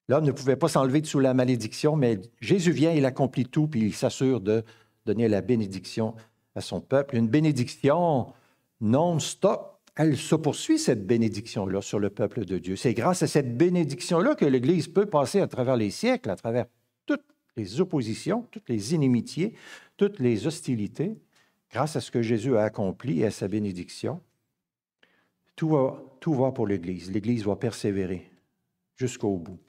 L'homme 0.07 0.25
ne 0.25 0.31
pouvait 0.31 0.55
pas 0.55 0.67
s'enlever 0.67 1.03
sous 1.03 1.19
la 1.19 1.33
malédiction, 1.33 1.95
mais 1.95 2.19
Jésus 2.41 2.71
vient, 2.71 2.91
il 2.91 3.05
accomplit 3.05 3.45
tout, 3.45 3.67
puis 3.67 3.81
il 3.81 3.93
s'assure 3.93 4.41
de 4.41 4.63
donner 5.05 5.27
la 5.27 5.41
bénédiction 5.41 6.15
à 6.55 6.61
son 6.61 6.81
peuple. 6.81 7.15
Une 7.15 7.27
bénédiction 7.27 8.33
non-stop. 8.81 9.78
Elle 9.99 10.15
se 10.15 10.33
poursuit, 10.33 10.79
cette 10.79 11.05
bénédiction-là, 11.05 11.81
sur 11.81 11.99
le 11.99 12.09
peuple 12.09 12.45
de 12.45 12.57
Dieu. 12.57 12.77
C'est 12.77 12.93
grâce 12.93 13.21
à 13.21 13.27
cette 13.27 13.57
bénédiction-là 13.57 14.33
que 14.35 14.45
l'Église 14.45 14.87
peut 14.87 15.07
passer 15.07 15.41
à 15.41 15.47
travers 15.47 15.75
les 15.75 15.91
siècles, 15.91 16.29
à 16.29 16.37
travers 16.37 16.67
toutes 17.05 17.25
les 17.57 17.81
oppositions, 17.81 18.47
toutes 18.49 18.69
les 18.69 18.93
inimitiés, 18.93 19.55
toutes 19.97 20.19
les 20.19 20.47
hostilités, 20.47 21.17
grâce 21.69 21.97
à 21.97 21.99
ce 21.99 22.11
que 22.11 22.21
Jésus 22.21 22.55
a 22.55 22.63
accompli 22.63 23.19
et 23.19 23.25
à 23.25 23.31
sa 23.31 23.49
bénédiction. 23.49 24.21
Tout 25.57 25.67
va, 25.67 26.51
pour 26.53 26.65
l'Église. 26.65 27.11
L'Église 27.11 27.43
va 27.43 27.57
persévérer 27.57 28.31
jusqu'au 28.95 29.35
bout. 29.35 29.59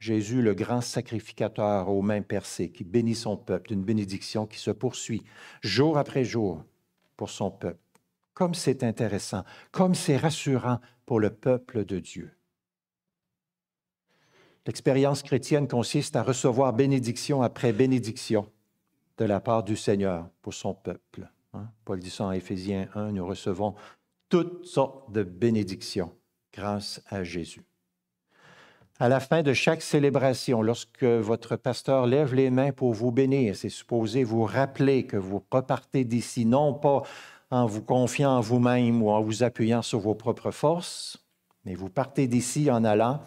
Jésus, 0.00 0.42
le 0.42 0.52
grand 0.52 0.80
sacrificateur 0.80 1.88
aux 1.90 2.02
mains 2.02 2.22
percées, 2.22 2.72
qui 2.72 2.82
bénit 2.82 3.14
son 3.14 3.36
peuple 3.36 3.68
d'une 3.68 3.84
bénédiction 3.84 4.48
qui 4.48 4.58
se 4.58 4.72
poursuit 4.72 5.22
jour 5.62 5.96
après 5.96 6.24
jour 6.24 6.64
pour 7.16 7.30
son 7.30 7.52
peuple. 7.52 7.78
Comme 8.34 8.54
c'est 8.54 8.82
intéressant, 8.82 9.44
comme 9.70 9.94
c'est 9.94 10.16
rassurant 10.16 10.80
pour 11.06 11.20
le 11.20 11.30
peuple 11.30 11.84
de 11.84 12.00
Dieu. 12.00 12.32
L'expérience 14.66 15.22
chrétienne 15.22 15.68
consiste 15.68 16.16
à 16.16 16.22
recevoir 16.22 16.72
bénédiction 16.72 17.42
après 17.42 17.72
bénédiction 17.72 18.50
de 19.18 19.24
la 19.24 19.40
part 19.40 19.62
du 19.62 19.76
Seigneur 19.76 20.28
pour 20.42 20.54
son 20.54 20.74
peuple. 20.74 21.28
Hein. 21.52 21.68
Paul 21.84 22.00
dit 22.00 22.10
ça 22.10 22.24
en 22.24 22.32
Éphésiens 22.32 22.88
1, 22.94 23.12
nous 23.12 23.26
recevons 23.26 23.74
toutes 24.28 24.66
sortes 24.66 25.12
de 25.12 25.22
bénédictions 25.22 26.12
grâce 26.52 27.02
à 27.10 27.22
Jésus 27.22 27.64
à 29.00 29.08
la 29.08 29.18
fin 29.18 29.42
de 29.42 29.52
chaque 29.52 29.82
célébration, 29.82 30.62
lorsque 30.62 31.02
votre 31.04 31.56
pasteur 31.56 32.06
lève 32.06 32.34
les 32.34 32.50
mains 32.50 32.70
pour 32.70 32.92
vous 32.92 33.10
bénir, 33.10 33.56
c'est 33.56 33.68
supposé 33.68 34.22
vous 34.22 34.44
rappeler 34.44 35.04
que 35.04 35.16
vous 35.16 35.42
repartez 35.50 36.04
d'ici, 36.04 36.46
non 36.46 36.74
pas 36.74 37.02
en 37.50 37.66
vous 37.66 37.82
confiant 37.82 38.38
en 38.38 38.40
vous-même 38.40 39.02
ou 39.02 39.10
en 39.10 39.20
vous 39.20 39.42
appuyant 39.42 39.82
sur 39.82 40.00
vos 40.00 40.14
propres 40.14 40.50
forces, 40.50 41.24
mais 41.64 41.74
vous 41.74 41.88
partez 41.88 42.26
d'ici 42.26 42.70
en 42.70 42.84
allant 42.84 43.20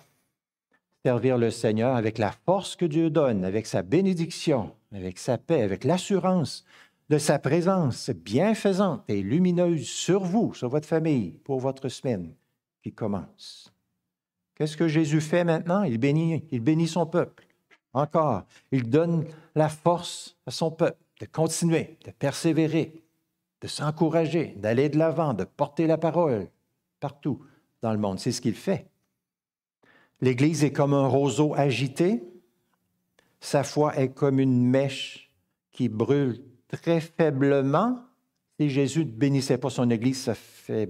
servir 1.05 1.37
le 1.37 1.51
Seigneur 1.51 1.95
avec 1.95 2.17
la 2.17 2.31
force 2.31 2.75
que 2.75 2.85
Dieu 2.85 3.09
donne, 3.09 3.45
avec 3.45 3.65
sa 3.65 3.81
bénédiction, 3.81 4.71
avec 4.93 5.19
sa 5.19 5.37
paix, 5.37 5.61
avec 5.61 5.83
l'assurance 5.83 6.65
de 7.09 7.17
sa 7.17 7.39
présence 7.39 8.09
bienfaisante 8.09 9.03
et 9.07 9.21
lumineuse 9.21 9.87
sur 9.87 10.23
vous, 10.23 10.53
sur 10.53 10.67
votre 10.69 10.87
famille, 10.87 11.39
pour 11.45 11.59
votre 11.59 11.87
semaine 11.87 12.33
qui 12.83 12.91
commence. 12.91 13.73
Qu'est-ce 14.55 14.75
que 14.75 14.87
Jésus 14.87 15.21
fait 15.21 15.43
maintenant? 15.43 15.83
Il 15.83 15.97
bénit, 15.97 16.43
il 16.51 16.59
bénit 16.59 16.87
son 16.87 17.05
peuple. 17.05 17.45
Encore, 17.93 18.43
il 18.71 18.89
donne 18.89 19.25
la 19.55 19.69
force 19.69 20.35
à 20.45 20.51
son 20.51 20.71
peuple 20.71 20.97
de 21.21 21.25
continuer, 21.25 21.97
de 22.05 22.11
persévérer, 22.11 23.01
de 23.61 23.67
s'encourager, 23.67 24.55
d'aller 24.57 24.89
de 24.89 24.97
l'avant, 24.97 25.33
de 25.33 25.43
porter 25.43 25.87
la 25.87 25.97
parole 25.97 26.49
partout 26.99 27.41
dans 27.81 27.91
le 27.91 27.97
monde. 27.97 28.19
C'est 28.19 28.31
ce 28.31 28.41
qu'il 28.41 28.55
fait. 28.55 28.87
L'Église 30.21 30.63
est 30.63 30.71
comme 30.71 30.93
un 30.93 31.07
roseau 31.07 31.53
agité. 31.55 32.23
Sa 33.39 33.63
foi 33.63 33.95
est 33.97 34.09
comme 34.09 34.39
une 34.39 34.65
mèche 34.65 35.31
qui 35.71 35.89
brûle 35.89 36.43
très 36.67 37.01
faiblement. 37.01 37.99
Si 38.59 38.69
Jésus 38.69 39.05
ne 39.05 39.11
bénissait 39.11 39.59
pas 39.59 39.69
son 39.69 39.89
Église, 39.89 40.21
ça 40.21 40.33
fait 40.33 40.89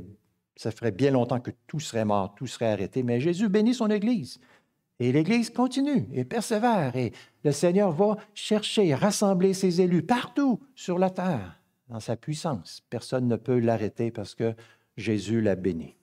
ça 0.57 0.71
ferait 0.71 0.91
bien 0.91 1.11
longtemps 1.11 1.39
que 1.39 1.51
tout 1.67 1.79
serait 1.79 2.05
mort, 2.05 2.33
tout 2.35 2.47
serait 2.47 2.71
arrêté, 2.71 3.03
mais 3.03 3.21
Jésus 3.21 3.47
bénit 3.47 3.75
son 3.75 3.89
Église. 3.89 4.39
Et 4.99 5.11
l'Église 5.11 5.51
continue 5.51 6.09
et 6.11 6.25
persévère. 6.25 6.95
Et 6.95 7.13
le 7.43 7.51
Seigneur 7.51 7.91
va 7.91 8.17
chercher, 8.33 8.95
rassembler 8.95 9.53
ses 9.53 9.79
élus 9.81 10.01
partout 10.01 10.59
sur 10.73 10.97
la 10.97 11.11
terre, 11.11 11.56
dans 11.89 11.99
sa 11.99 12.15
puissance. 12.15 12.83
Personne 12.89 13.27
ne 13.27 13.35
peut 13.35 13.59
l'arrêter 13.59 14.11
parce 14.11 14.35
que 14.35 14.53
Jésus 14.97 15.41
l'a 15.41 15.55
béni. 15.55 15.95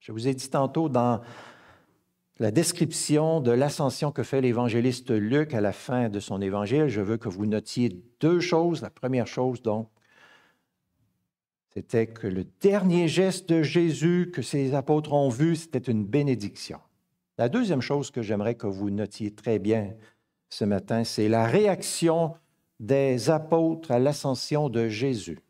Je 0.00 0.12
vous 0.12 0.28
ai 0.28 0.34
dit 0.34 0.50
tantôt 0.50 0.88
dans 0.88 1.20
la 2.38 2.50
description 2.50 3.40
de 3.40 3.50
l'ascension 3.50 4.12
que 4.12 4.22
fait 4.22 4.40
l'évangéliste 4.40 5.10
Luc 5.10 5.54
à 5.54 5.60
la 5.60 5.72
fin 5.72 6.08
de 6.08 6.20
son 6.20 6.40
évangile, 6.40 6.88
je 6.88 7.00
veux 7.00 7.16
que 7.16 7.28
vous 7.28 7.46
notiez 7.46 8.00
deux 8.20 8.40
choses. 8.40 8.80
La 8.80 8.90
première 8.90 9.26
chose, 9.26 9.60
donc, 9.60 9.88
c'était 11.70 12.06
que 12.06 12.26
le 12.26 12.44
dernier 12.60 13.08
geste 13.08 13.48
de 13.48 13.62
Jésus 13.62 14.30
que 14.32 14.42
ses 14.42 14.74
apôtres 14.74 15.12
ont 15.12 15.28
vu, 15.28 15.56
c'était 15.56 15.78
une 15.78 16.04
bénédiction. 16.04 16.78
La 17.38 17.48
deuxième 17.48 17.82
chose 17.82 18.10
que 18.10 18.22
j'aimerais 18.22 18.54
que 18.54 18.66
vous 18.66 18.90
notiez 18.90 19.32
très 19.32 19.58
bien 19.58 19.94
ce 20.48 20.64
matin, 20.64 21.04
c'est 21.04 21.28
la 21.28 21.46
réaction 21.46 22.34
des 22.80 23.30
apôtres 23.30 23.90
à 23.90 23.98
l'ascension 23.98 24.68
de 24.68 24.88
Jésus. 24.88 25.40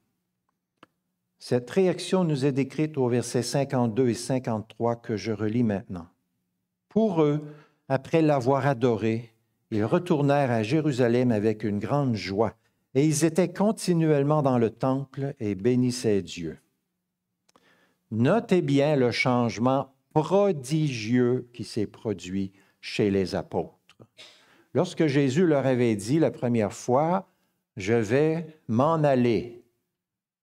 Cette 1.38 1.70
réaction 1.70 2.24
nous 2.24 2.44
est 2.44 2.52
décrite 2.52 2.98
au 2.98 3.08
verset 3.08 3.42
52 3.42 4.08
et 4.08 4.14
53 4.14 4.96
que 4.96 5.16
je 5.16 5.32
relis 5.32 5.62
maintenant. 5.62 6.08
Pour 6.88 7.22
eux, 7.22 7.42
après 7.88 8.22
l'avoir 8.22 8.66
adoré, 8.66 9.32
ils 9.70 9.84
retournèrent 9.84 10.50
à 10.50 10.62
Jérusalem 10.62 11.30
avec 11.30 11.62
une 11.62 11.78
grande 11.78 12.14
joie 12.14 12.54
et 12.94 13.06
ils 13.06 13.24
étaient 13.24 13.52
continuellement 13.52 14.42
dans 14.42 14.58
le 14.58 14.70
temple 14.70 15.34
et 15.38 15.54
bénissaient 15.54 16.22
Dieu. 16.22 16.58
Notez 18.10 18.62
bien 18.62 18.96
le 18.96 19.10
changement 19.10 19.92
prodigieux 20.14 21.48
qui 21.52 21.64
s'est 21.64 21.86
produit 21.86 22.52
chez 22.80 23.10
les 23.10 23.34
apôtres. 23.34 23.74
Lorsque 24.74 25.06
Jésus 25.06 25.46
leur 25.46 25.66
avait 25.66 25.96
dit 25.96 26.18
la 26.18 26.30
première 26.30 26.72
fois, 26.72 27.28
je 27.76 27.94
vais 27.94 28.60
m'en 28.68 28.94
aller, 28.94 29.64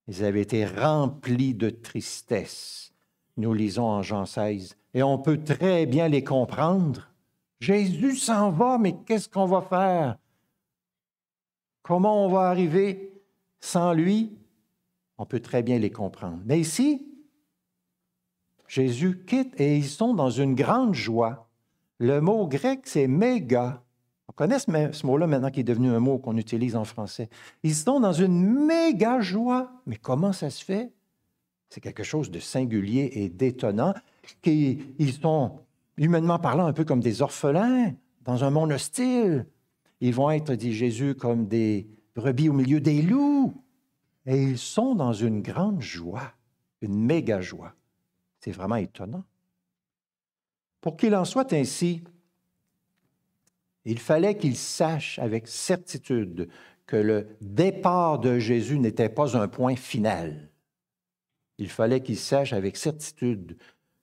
ils 0.07 0.23
avaient 0.23 0.41
été 0.41 0.65
remplis 0.65 1.53
de 1.53 1.69
tristesse. 1.69 2.93
Nous 3.37 3.53
lisons 3.53 3.85
en 3.85 4.01
Jean 4.01 4.25
16, 4.25 4.77
et 4.93 5.03
on 5.03 5.17
peut 5.17 5.43
très 5.43 5.85
bien 5.85 6.07
les 6.07 6.23
comprendre. 6.23 7.11
Jésus 7.59 8.15
s'en 8.15 8.51
va, 8.51 8.77
mais 8.77 8.95
qu'est-ce 9.05 9.29
qu'on 9.29 9.45
va 9.45 9.61
faire? 9.61 10.17
Comment 11.81 12.25
on 12.25 12.29
va 12.29 12.49
arriver 12.49 13.11
sans 13.59 13.93
lui? 13.93 14.37
On 15.17 15.25
peut 15.25 15.39
très 15.39 15.63
bien 15.63 15.79
les 15.79 15.91
comprendre. 15.91 16.41
Mais 16.45 16.59
ici, 16.59 17.07
Jésus 18.67 19.23
quitte 19.25 19.59
et 19.59 19.77
ils 19.77 19.87
sont 19.87 20.13
dans 20.13 20.29
une 20.29 20.55
grande 20.55 20.95
joie. 20.95 21.49
Le 21.99 22.19
mot 22.21 22.47
grec, 22.47 22.81
c'est 22.83 23.07
méga. 23.07 23.84
On 24.27 24.33
connaît 24.33 24.59
ce 24.59 25.05
mot-là 25.05 25.27
maintenant 25.27 25.51
qui 25.51 25.59
est 25.59 25.63
devenu 25.63 25.89
un 25.89 25.99
mot 25.99 26.17
qu'on 26.17 26.37
utilise 26.37 26.75
en 26.75 26.83
français. 26.83 27.29
Ils 27.63 27.75
sont 27.75 27.99
dans 27.99 28.13
une 28.13 28.65
méga 28.65 29.21
joie. 29.21 29.71
Mais 29.85 29.97
comment 29.97 30.33
ça 30.33 30.49
se 30.49 30.63
fait? 30.63 30.91
C'est 31.69 31.81
quelque 31.81 32.03
chose 32.03 32.31
de 32.31 32.39
singulier 32.39 33.11
et 33.13 33.29
d'étonnant. 33.29 33.93
Ils 34.45 35.13
sont, 35.13 35.59
humainement 35.97 36.39
parlant, 36.39 36.65
un 36.65 36.73
peu 36.73 36.85
comme 36.85 37.01
des 37.01 37.21
orphelins 37.21 37.93
dans 38.23 38.43
un 38.43 38.49
monde 38.49 38.71
hostile. 38.71 39.45
Ils 40.01 40.13
vont 40.13 40.31
être, 40.31 40.53
dit 40.55 40.73
Jésus, 40.73 41.15
comme 41.15 41.47
des 41.47 41.87
brebis 42.15 42.49
au 42.49 42.53
milieu 42.53 42.79
des 42.79 43.01
loups. 43.01 43.53
Et 44.25 44.41
ils 44.41 44.57
sont 44.57 44.95
dans 44.95 45.13
une 45.13 45.41
grande 45.41 45.81
joie, 45.81 46.33
une 46.81 46.99
méga 46.99 47.41
joie. 47.41 47.73
C'est 48.39 48.51
vraiment 48.51 48.75
étonnant. 48.75 49.23
Pour 50.81 50.97
qu'il 50.97 51.15
en 51.15 51.25
soit 51.25 51.53
ainsi, 51.53 52.03
il 53.85 53.99
fallait 53.99 54.35
qu'ils 54.35 54.57
sachent 54.57 55.19
avec 55.19 55.47
certitude 55.47 56.49
que 56.87 56.95
le 56.95 57.27
départ 57.41 58.19
de 58.19 58.39
Jésus 58.39 58.79
n'était 58.79 59.09
pas 59.09 59.37
un 59.37 59.47
point 59.47 59.75
final. 59.75 60.49
Il 61.57 61.69
fallait 61.69 62.01
qu'ils 62.01 62.17
sachent 62.17 62.53
avec 62.53 62.77
certitude 62.77 63.57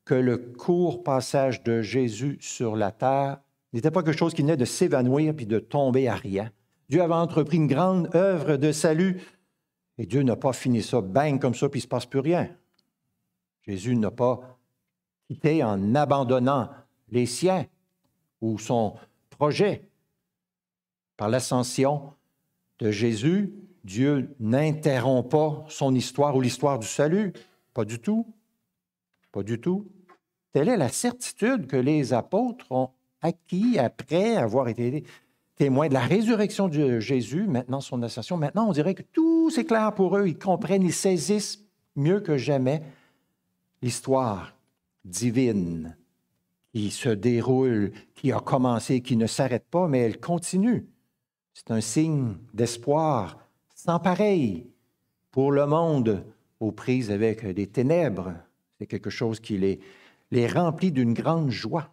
que 0.05 0.15
le 0.15 0.39
court 0.39 1.03
passage 1.03 1.63
de 1.63 1.83
Jésus 1.83 2.39
sur 2.41 2.77
la 2.77 2.91
terre 2.91 3.41
n'était 3.73 3.91
pas 3.91 4.03
quelque 4.03 4.19
chose 4.19 4.35
qui 4.35 4.43
venait 4.43 4.57
de 4.57 4.65
s'évanouir 4.65 5.35
puis 5.35 5.47
de 5.47 5.59
tomber 5.59 6.09
à 6.09 6.15
rien. 6.15 6.51
Dieu 6.89 7.03
avait 7.03 7.15
entrepris 7.15 7.57
une 7.57 7.67
grande 7.67 8.15
œuvre 8.15 8.57
de 8.57 8.73
salut 8.73 9.21
et 9.99 10.07
Dieu 10.07 10.23
n'a 10.23 10.37
pas 10.37 10.53
fini 10.53 10.83
ça 10.83 11.01
bang 11.01 11.41
comme 11.41 11.55
ça 11.55 11.69
puis 11.69 11.81
il 11.81 11.83
ne 11.83 11.85
se 11.85 11.89
passe 11.89 12.07
plus 12.07 12.21
rien. 12.21 12.49
Jésus 13.63 13.97
n'a 13.97 14.11
pas 14.11 14.59
quitté 15.29 15.63
en 15.63 15.95
abandonnant 15.95 16.71
les 17.11 17.27
siens 17.27 17.67
ou 18.41 18.59
son 18.59 18.97
Par 21.17 21.29
l'ascension 21.29 22.13
de 22.79 22.91
Jésus, 22.91 23.53
Dieu 23.85 24.35
n'interrompt 24.39 25.29
pas 25.29 25.65
son 25.69 25.95
histoire 25.95 26.37
ou 26.37 26.41
l'histoire 26.41 26.79
du 26.79 26.87
salut. 26.87 27.33
Pas 27.75 27.85
du 27.85 27.99
tout. 27.99 28.27
Pas 29.33 29.43
du 29.43 29.61
tout. 29.61 29.89
Telle 30.53 30.69
est 30.69 30.77
la 30.77 30.91
certitude 30.91 31.67
que 31.67 31.77
les 31.77 32.13
apôtres 32.13 32.71
ont 32.71 32.91
acquis 33.21 33.79
après 33.79 34.37
avoir 34.37 34.69
été 34.69 35.05
témoins 35.57 35.89
de 35.89 35.95
la 35.95 36.01
résurrection 36.01 36.69
de 36.69 37.01
Jésus, 37.01 37.47
maintenant 37.47 37.81
son 37.81 38.03
ascension. 38.03 38.37
Maintenant, 38.37 38.69
on 38.69 38.73
dirait 38.73 38.95
que 38.95 39.03
tout 39.03 39.51
c'est 39.51 39.65
clair 39.65 39.95
pour 39.95 40.17
eux. 40.17 40.29
Ils 40.29 40.39
comprennent, 40.39 40.83
ils 40.83 40.93
saisissent 40.93 41.65
mieux 41.97 42.21
que 42.21 42.37
jamais 42.37 42.83
l'histoire 43.81 44.55
divine 45.05 45.97
qui 46.73 46.91
se 46.91 47.11
déroule, 47.11 47.93
qui 48.15 48.33
a 48.33 48.41
commencé, 48.41 49.03
qui 49.03 49.17
ne 49.17 49.27
s'arrête 49.27 49.67
pas, 49.71 49.89
mais 49.89 50.01
elle 50.01 50.21
continue. 50.21 50.87
C'est 51.53 51.71
un 51.71 51.81
signe 51.81 52.37
d'espoir 52.55 53.39
sans 53.75 53.99
pareil 53.99 54.67
pour 55.31 55.53
le 55.53 55.67
monde 55.67 56.25
aux 56.61 56.73
prises 56.73 57.11
avec 57.11 57.47
des 57.47 57.67
ténèbres. 57.67 58.33
C'est 58.79 58.87
quelque 58.87 59.11
chose 59.11 59.39
qui 59.39 59.59
les, 59.59 59.81
les 60.31 60.47
remplit 60.47 60.93
d'une 60.93 61.13
grande 61.13 61.51
joie. 61.51 61.91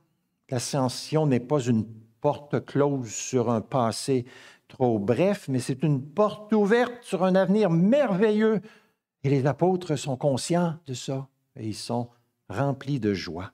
L'ascension 0.50 1.28
n'est 1.28 1.40
pas 1.40 1.60
une 1.60 1.86
porte 2.22 2.66
close 2.66 3.10
sur 3.10 3.50
un 3.50 3.62
passé 3.62 4.26
trop 4.68 5.00
bref, 5.00 5.48
mais 5.50 5.60
c'est 5.60 5.84
une 5.84 6.02
porte 6.02 6.54
ouverte 6.54 6.94
sur 7.02 7.24
un 7.24 7.36
avenir 7.36 7.70
merveilleux. 7.70 8.62
Et 9.24 9.30
les 9.30 9.46
apôtres 9.46 9.98
sont 9.98 10.16
conscients 10.16 10.76
de 10.86 10.94
ça 10.94 11.28
et 11.58 11.68
ils 11.68 11.76
sont 11.76 12.10
remplis 12.48 13.00
de 13.00 13.14
joie. 13.14 13.52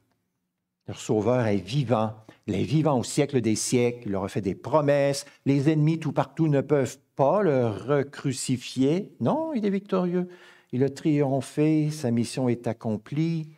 Leur 0.87 0.99
Sauveur 0.99 1.45
est 1.47 1.57
vivant. 1.57 2.13
Il 2.47 2.55
est 2.55 2.63
vivant 2.63 2.99
au 2.99 3.03
siècle 3.03 3.41
des 3.41 3.55
siècles. 3.55 4.03
Il 4.05 4.11
leur 4.11 4.23
a 4.23 4.29
fait 4.29 4.41
des 4.41 4.55
promesses. 4.55 5.25
Les 5.45 5.69
ennemis 5.69 5.99
tout 5.99 6.11
partout 6.11 6.47
ne 6.47 6.61
peuvent 6.61 6.99
pas 7.15 7.41
le 7.41 7.67
recrucifier. 7.67 9.15
Non, 9.19 9.53
il 9.53 9.65
est 9.65 9.71
victorieux. 9.71 10.27
Il 10.71 10.83
a 10.83 10.89
triomphé. 10.89 11.89
Sa 11.89 12.11
mission 12.11 12.49
est 12.49 12.67
accomplie. 12.67 13.49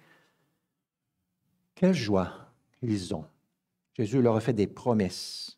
Quelle 1.75 1.93
joie 1.93 2.31
ils 2.81 3.13
ont. 3.13 3.25
Jésus 3.97 4.21
leur 4.21 4.35
a 4.35 4.39
fait 4.39 4.53
des 4.53 4.67
promesses. 4.67 5.57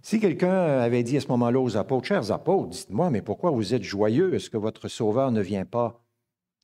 Si 0.00 0.18
quelqu'un 0.18 0.52
avait 0.52 1.04
dit 1.04 1.16
à 1.16 1.20
ce 1.20 1.28
moment-là 1.28 1.60
aux 1.60 1.76
apôtres, 1.76 2.08
chers 2.08 2.32
apôtres, 2.32 2.70
dites-moi, 2.70 3.10
mais 3.10 3.22
pourquoi 3.22 3.50
vous 3.50 3.72
êtes 3.72 3.84
joyeux? 3.84 4.34
Est-ce 4.34 4.50
que 4.50 4.56
votre 4.56 4.88
Sauveur 4.88 5.30
ne 5.30 5.40
vient 5.40 5.64
pas 5.64 6.01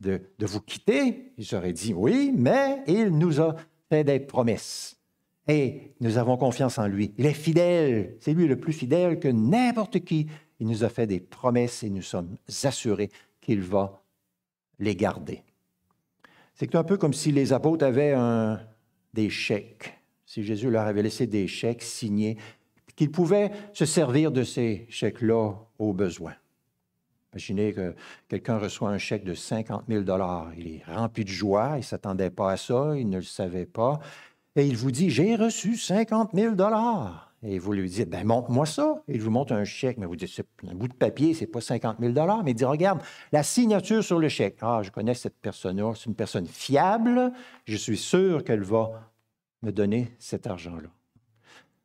de, 0.01 0.21
vous 0.41 0.61
quitter, 0.61 1.33
il 1.37 1.55
aurait 1.55 1.73
dit 1.73 1.93
oui, 1.95 2.33
mais 2.37 2.83
il 2.87 3.09
nous 3.11 3.41
a 3.41 3.57
fait 3.89 4.05
des 4.05 4.21
promesses. 4.21 4.97
Et 5.49 5.95
nous 6.01 6.19
avons 6.19 6.37
confiance 6.37 6.79
en 6.79 6.87
lui. 6.87 7.15
Il 7.17 7.27
est 7.27 7.33
fidèle. 7.33 8.17
C'est 8.21 8.35
lui 8.35 8.47
le 8.47 8.61
plus 8.61 8.75
fidèle 8.75 9.19
que 9.19 9.29
n'importe 9.29 10.01
qui. 10.01 10.27
Il 10.61 10.67
nous 10.67 10.85
a 10.85 10.89
fait 10.89 11.07
des 11.07 11.21
promesses 11.21 11.83
et 11.83 11.91
nous 11.91 12.03
sommes 12.03 12.37
assurés 12.65 13.11
qu'il 13.41 13.63
va 13.63 14.03
les 14.79 14.95
garder. 14.95 15.43
C'est 16.55 16.75
un 16.75 16.85
peu 16.85 16.99
comme 16.99 17.15
si 17.15 17.33
les 17.33 17.53
apôtres 17.53 17.85
avaient 17.85 18.15
des 19.15 19.31
chèques. 19.31 19.95
Si 20.27 20.43
Jésus 20.43 20.71
leur 20.71 20.87
avait 20.87 21.03
laissé 21.03 21.27
des 21.27 21.47
chèques 21.47 21.83
signés, 21.83 22.37
qu'ils 22.99 23.13
pouvaient 23.13 23.53
se 23.73 23.87
servir 23.87 24.33
de 24.33 24.43
ces 24.43 24.87
chèques-là 24.91 25.55
au 25.79 25.93
besoin. 25.93 26.35
Imaginez 27.33 27.73
que 27.75 27.95
quelqu'un 28.29 28.59
reçoit 28.59 28.89
un 28.89 28.99
chèque 28.99 29.25
de 29.25 29.35
50 29.35 29.85
000 29.89 30.05
Il 30.57 30.69
est 30.69 30.83
rempli 30.87 31.25
de 31.25 31.29
joie, 31.29 31.73
il 31.75 31.79
ne 31.79 31.83
s'attendait 31.83 32.31
pas 32.31 32.53
à 32.53 32.57
ça, 32.57 32.95
il 32.97 33.09
ne 33.09 33.17
le 33.17 33.23
savait 33.23 33.67
pas. 33.67 34.01
Et 34.57 34.67
il 34.67 34.77
vous 34.77 34.91
dit, 34.91 35.11
j'ai 35.11 35.37
reçu 35.37 35.77
50 35.77 36.31
000 36.35 36.55
Et 37.43 37.59
vous 37.59 37.73
lui 37.73 37.89
dites, 37.89 38.09
ben 38.09 38.27
montre-moi 38.27 38.67
ça. 38.67 39.03
Il 39.07 39.21
vous 39.21 39.31
montre 39.31 39.53
un 39.53 39.65
chèque, 39.65 39.99
mais 39.99 40.07
vous 40.07 40.17
dites, 40.17 40.31
c'est 40.35 40.47
un 40.67 40.75
bout 40.75 40.89
de 40.89 40.95
papier, 40.95 41.35
c'est 41.35 41.47
pas 41.47 41.61
50 41.61 41.99
000 42.01 42.13
Mais 42.43 42.51
il 42.51 42.55
dit, 42.55 42.65
regarde, 42.65 43.01
la 43.31 43.43
signature 43.43 44.03
sur 44.03 44.19
le 44.19 44.29
chèque. 44.29 44.57
Ah, 44.63 44.81
je 44.83 44.91
connais 44.91 45.15
cette 45.15 45.39
personne-là, 45.39 45.93
c'est 45.95 46.07
une 46.07 46.15
personne 46.15 46.47
fiable, 46.47 47.33
je 47.67 47.77
suis 47.77 47.99
sûr 47.99 48.43
qu'elle 48.43 48.63
va 48.63 49.13
me 49.63 49.71
donner 49.71 50.13
cet 50.19 50.47
argent-là. 50.47 50.89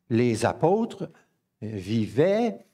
Les 0.09 0.45
apôtres 0.45 1.09
vivaient 1.61 2.65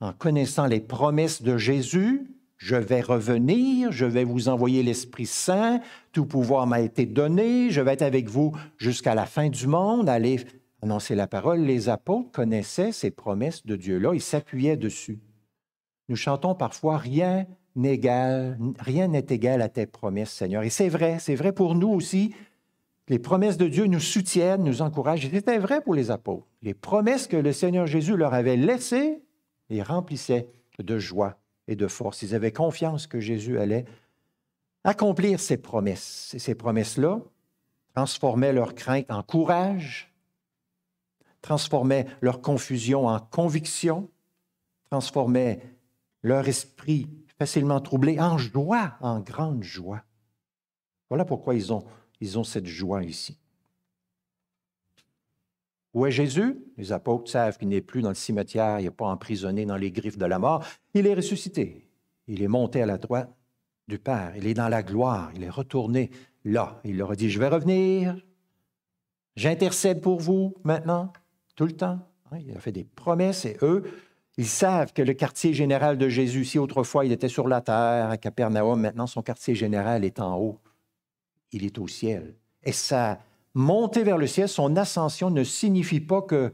en 0.00 0.12
connaissant 0.12 0.66
les 0.66 0.80
promesses 0.80 1.42
de 1.42 1.56
Jésus, 1.56 2.26
je 2.56 2.76
vais 2.76 3.00
revenir, 3.00 3.92
je 3.92 4.06
vais 4.06 4.24
vous 4.24 4.48
envoyer 4.48 4.82
l'Esprit 4.82 5.26
Saint, 5.26 5.80
tout 6.12 6.26
pouvoir 6.26 6.66
m'a 6.66 6.80
été 6.80 7.06
donné, 7.06 7.70
je 7.70 7.80
vais 7.80 7.92
être 7.92 8.02
avec 8.02 8.28
vous 8.28 8.52
jusqu'à 8.78 9.14
la 9.14 9.26
fin 9.26 9.48
du 9.48 9.66
monde, 9.66 10.08
allez 10.08 10.40
annoncer 10.82 11.14
la 11.14 11.26
parole. 11.26 11.60
Les 11.60 11.88
apôtres 11.88 12.30
connaissaient 12.30 12.92
ces 12.92 13.10
promesses 13.10 13.66
de 13.66 13.76
Dieu-là, 13.76 14.12
ils 14.14 14.20
s'appuyaient 14.20 14.76
dessus. 14.76 15.18
Nous 16.08 16.16
chantons 16.16 16.54
parfois 16.54 16.98
rien 16.98 17.46
rien 17.76 19.08
n'est 19.08 19.26
égal 19.30 19.62
à 19.62 19.68
tes 19.68 19.86
promesses, 19.86 20.30
Seigneur. 20.30 20.62
Et 20.62 20.70
c'est 20.70 20.88
vrai, 20.88 21.18
c'est 21.18 21.34
vrai 21.34 21.52
pour 21.52 21.74
nous 21.74 21.88
aussi. 21.88 22.34
Les 23.08 23.18
promesses 23.18 23.58
de 23.58 23.68
Dieu 23.68 23.86
nous 23.86 24.00
soutiennent, 24.00 24.64
nous 24.64 24.80
encouragent. 24.80 25.28
C'était 25.30 25.58
vrai 25.58 25.82
pour 25.82 25.94
les 25.94 26.10
apôtres. 26.10 26.46
Les 26.62 26.72
promesses 26.72 27.26
que 27.26 27.36
le 27.36 27.52
Seigneur 27.52 27.86
Jésus 27.86 28.16
leur 28.16 28.32
avait 28.32 28.56
laissées, 28.56 29.20
les 29.68 29.82
remplissaient 29.82 30.48
de 30.78 30.98
joie 30.98 31.38
et 31.68 31.76
de 31.76 31.86
force. 31.86 32.22
Ils 32.22 32.34
avaient 32.34 32.52
confiance 32.52 33.06
que 33.06 33.20
Jésus 33.20 33.58
allait 33.58 33.84
accomplir 34.84 35.40
ses 35.40 35.56
promesses. 35.56 36.34
Ces 36.38 36.54
promesses-là 36.54 37.20
transformaient 37.94 38.52
leur 38.52 38.74
crainte 38.74 39.10
en 39.10 39.22
courage, 39.22 40.12
transformaient 41.40 42.06
leur 42.20 42.40
confusion 42.40 43.06
en 43.06 43.20
conviction, 43.20 44.10
transformaient 44.90 45.60
leur 46.22 46.48
esprit 46.48 47.08
facilement 47.38 47.80
troublé 47.80 48.20
en 48.20 48.38
joie, 48.38 48.94
en 49.00 49.20
grande 49.20 49.62
joie. 49.62 50.02
Voilà 51.08 51.24
pourquoi 51.24 51.54
ils 51.54 51.72
ont, 51.72 51.84
ils 52.20 52.38
ont 52.38 52.44
cette 52.44 52.66
joie 52.66 53.04
ici. 53.04 53.38
Où 55.94 56.06
est 56.06 56.10
Jésus? 56.10 56.58
Les 56.76 56.92
apôtres 56.92 57.30
savent 57.30 57.56
qu'il 57.56 57.68
n'est 57.68 57.80
plus 57.80 58.02
dans 58.02 58.08
le 58.08 58.16
cimetière, 58.16 58.80
il 58.80 58.84
n'est 58.84 58.90
pas 58.90 59.06
emprisonné 59.06 59.64
dans 59.64 59.76
les 59.76 59.92
griffes 59.92 60.18
de 60.18 60.26
la 60.26 60.40
mort. 60.40 60.64
Il 60.92 61.06
est 61.06 61.14
ressuscité. 61.14 61.88
Il 62.26 62.42
est 62.42 62.48
monté 62.48 62.82
à 62.82 62.86
la 62.86 62.98
droite 62.98 63.32
du 63.86 63.98
Père. 63.98 64.32
Il 64.36 64.46
est 64.46 64.54
dans 64.54 64.68
la 64.68 64.82
gloire. 64.82 65.30
Il 65.36 65.44
est 65.44 65.50
retourné 65.50 66.10
là. 66.44 66.80
Il 66.84 66.96
leur 66.96 67.12
a 67.12 67.16
dit, 67.16 67.30
je 67.30 67.38
vais 67.38 67.48
revenir. 67.48 68.16
J'intercède 69.36 70.00
pour 70.00 70.20
vous 70.20 70.54
maintenant, 70.64 71.12
tout 71.54 71.66
le 71.66 71.72
temps. 71.72 72.00
Hein, 72.30 72.38
il 72.40 72.56
a 72.56 72.60
fait 72.60 72.72
des 72.72 72.84
promesses 72.84 73.44
et 73.44 73.56
eux, 73.62 73.84
ils 74.36 74.48
savent 74.48 74.92
que 74.92 75.02
le 75.02 75.12
quartier 75.12 75.54
général 75.54 75.96
de 75.96 76.08
Jésus, 76.08 76.44
si 76.44 76.58
autrefois 76.58 77.04
il 77.04 77.12
était 77.12 77.28
sur 77.28 77.46
la 77.46 77.60
terre 77.60 78.10
à 78.10 78.16
Capernaum, 78.16 78.80
maintenant 78.80 79.06
son 79.06 79.22
quartier 79.22 79.54
général 79.54 80.04
est 80.04 80.18
en 80.18 80.38
haut. 80.38 80.58
Il 81.52 81.64
est 81.64 81.78
au 81.78 81.86
ciel. 81.86 82.34
Et 82.64 82.72
ça 82.72 83.20
monter 83.54 84.02
vers 84.02 84.18
le 84.18 84.26
ciel, 84.26 84.48
son 84.48 84.76
ascension 84.76 85.30
ne 85.30 85.44
signifie 85.44 86.00
pas 86.00 86.22
que 86.22 86.52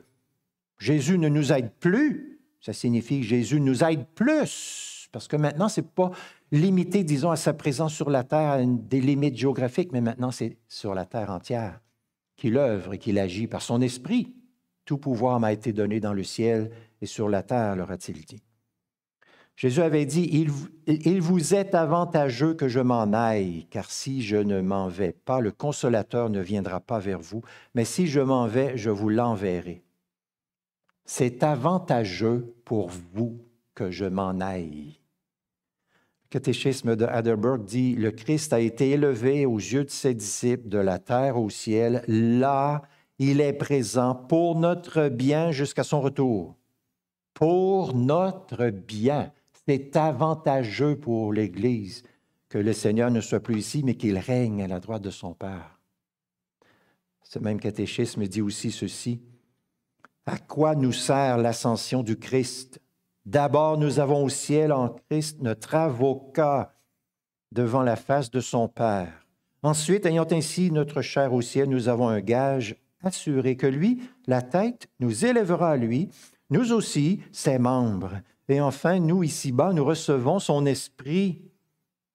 Jésus 0.79 1.19
ne 1.19 1.29
nous 1.29 1.53
aide 1.53 1.73
plus. 1.81 2.41
Ça 2.61 2.73
signifie 2.73 3.21
que 3.21 3.27
Jésus 3.27 3.61
nous 3.61 3.83
aide 3.83 4.07
plus. 4.15 5.09
Parce 5.13 5.27
que 5.27 5.37
maintenant, 5.37 5.69
ce 5.69 5.81
n'est 5.81 5.87
pas 5.87 6.11
limité, 6.53 7.05
disons, 7.05 7.31
à 7.31 7.37
sa 7.37 7.53
présence 7.53 7.95
sur 7.95 8.11
la 8.11 8.23
terre, 8.23 8.51
à 8.51 8.65
des 8.65 9.01
limites 9.01 9.37
géographiques, 9.37 9.93
mais 9.93 10.01
maintenant, 10.01 10.31
c'est 10.31 10.59
sur 10.69 10.95
la 10.95 11.07
terre 11.07 11.31
entière 11.31 11.81
qu'il 12.37 12.57
œuvre 12.57 12.95
et 12.95 12.99
qu'il 12.99 13.19
agit 13.19 13.47
par 13.47 13.63
son 13.63 13.81
esprit. 13.81 14.35
Tout 14.85 14.99
pouvoir 14.99 15.41
m'a 15.41 15.53
été 15.53 15.73
donné 15.73 16.01
dans 16.01 16.15
le 16.15 16.25
ciel 16.25 16.71
et 17.01 17.07
sur 17.07 17.29
la 17.29 17.43
terre, 17.43 17.77
leur 17.77 17.91
a-t-il 17.91 18.25
dit. 18.25 18.43
Jésus 19.57 19.83
avait 19.83 20.07
dit, 20.07 20.29
il, 20.87 21.21
vous 21.21 21.55
est 21.55 21.75
avantageux 21.75 22.55
que 22.55 22.67
je 22.67 22.81
m'en 22.81 23.13
aille, 23.13 23.67
car 23.71 23.91
si 23.91 24.23
je 24.23 24.37
ne 24.37 24.63
m'en 24.63 24.89
vais 24.89 25.13
pas, 25.13 25.41
le 25.41 25.53
consolateur 25.53 26.31
ne 26.31 26.41
viendra 26.41 26.81
pas 26.81 26.99
vers 26.99 27.21
vous, 27.21 27.43
mais 27.75 27.85
si 27.85 28.07
je 28.07 28.21
m'en 28.21 28.47
vais, 28.47 28.79
je 28.79 28.89
vous 28.89 29.11
l'enverrai. 29.11 29.83
C'est 31.05 31.43
avantageux 31.43 32.55
pour 32.65 32.89
vous 32.89 33.39
que 33.75 33.91
je 33.91 34.07
m'en 34.07 34.41
aille. 34.41 34.99
Le 36.25 36.39
catéchisme 36.39 36.97
de 36.97 37.05
Heidelberg 37.05 37.65
dit, 37.65 37.97
le 37.97 38.13
Christ 38.13 38.53
a 38.53 38.61
été 38.61 38.91
élevé 38.91 39.45
aux 39.45 39.59
yeux 39.59 39.85
de 39.85 39.91
ses 39.91 40.15
disciples 40.15 40.69
de 40.69 40.79
la 40.79 40.99
terre 40.99 41.37
au 41.37 41.51
ciel. 41.51 42.03
Là, 42.07 42.83
il 43.19 43.43
est 43.43 43.53
présent 43.53 44.15
pour 44.15 44.57
notre 44.57 45.09
bien 45.09 45.51
jusqu'à 45.51 45.85
son 45.85 46.01
retour. 46.01 46.57
Pour 47.35 47.95
notre 47.95 48.71
bien 48.71 49.33
c'est 49.71 49.95
avantageux 49.95 50.97
pour 50.97 51.33
l'Église 51.33 52.03
que 52.49 52.59
le 52.59 52.73
Seigneur 52.73 53.09
ne 53.13 53.21
soit 53.21 53.39
plus 53.39 53.57
ici, 53.57 53.83
mais 53.85 53.95
qu'il 53.95 54.19
règne 54.19 54.65
à 54.65 54.67
la 54.67 54.81
droite 54.81 55.03
de 55.03 55.11
son 55.11 55.33
Père. 55.33 55.79
Ce 57.23 57.39
même 57.39 57.61
catéchisme 57.61 58.27
dit 58.27 58.41
aussi 58.43 58.73
ceci. 58.73 59.21
À 60.27 60.39
quoi 60.39 60.75
nous 60.75 60.91
sert 60.91 61.39
l'ascension 61.39 62.03
du 62.03 62.19
Christ? 62.19 62.81
D'abord, 63.25 63.79
nous 63.79 64.01
avons 64.01 64.25
au 64.25 64.29
ciel 64.29 64.73
en 64.73 64.89
Christ 65.09 65.41
notre 65.41 65.77
avocat 65.77 66.75
devant 67.53 67.85
la 67.85 67.95
face 67.95 68.33
de 68.33 68.41
son 68.41 68.67
Père. 68.67 69.25
Ensuite, 69.63 70.05
ayant 70.05 70.27
ainsi 70.33 70.73
notre 70.73 71.01
chair 71.01 71.33
au 71.33 71.43
ciel, 71.43 71.69
nous 71.69 71.89
avons 71.89 72.09
un 72.09 72.21
gage 72.21 72.75
assuré 73.05 73.57
que 73.57 73.69
lui, 73.69 74.03
la 74.27 74.43
tête, 74.43 74.89
nous 74.99 75.25
élèvera 75.25 75.71
à 75.71 75.77
lui, 75.77 76.09
nous 76.51 76.73
aussi, 76.73 77.21
ses 77.31 77.61
membres. 77.61 78.21
Et 78.51 78.61
enfin, 78.61 78.99
nous, 78.99 79.23
ici-bas, 79.23 79.73
nous 79.73 79.85
recevons 79.85 80.41
son 80.41 80.67
esprit 80.67 81.41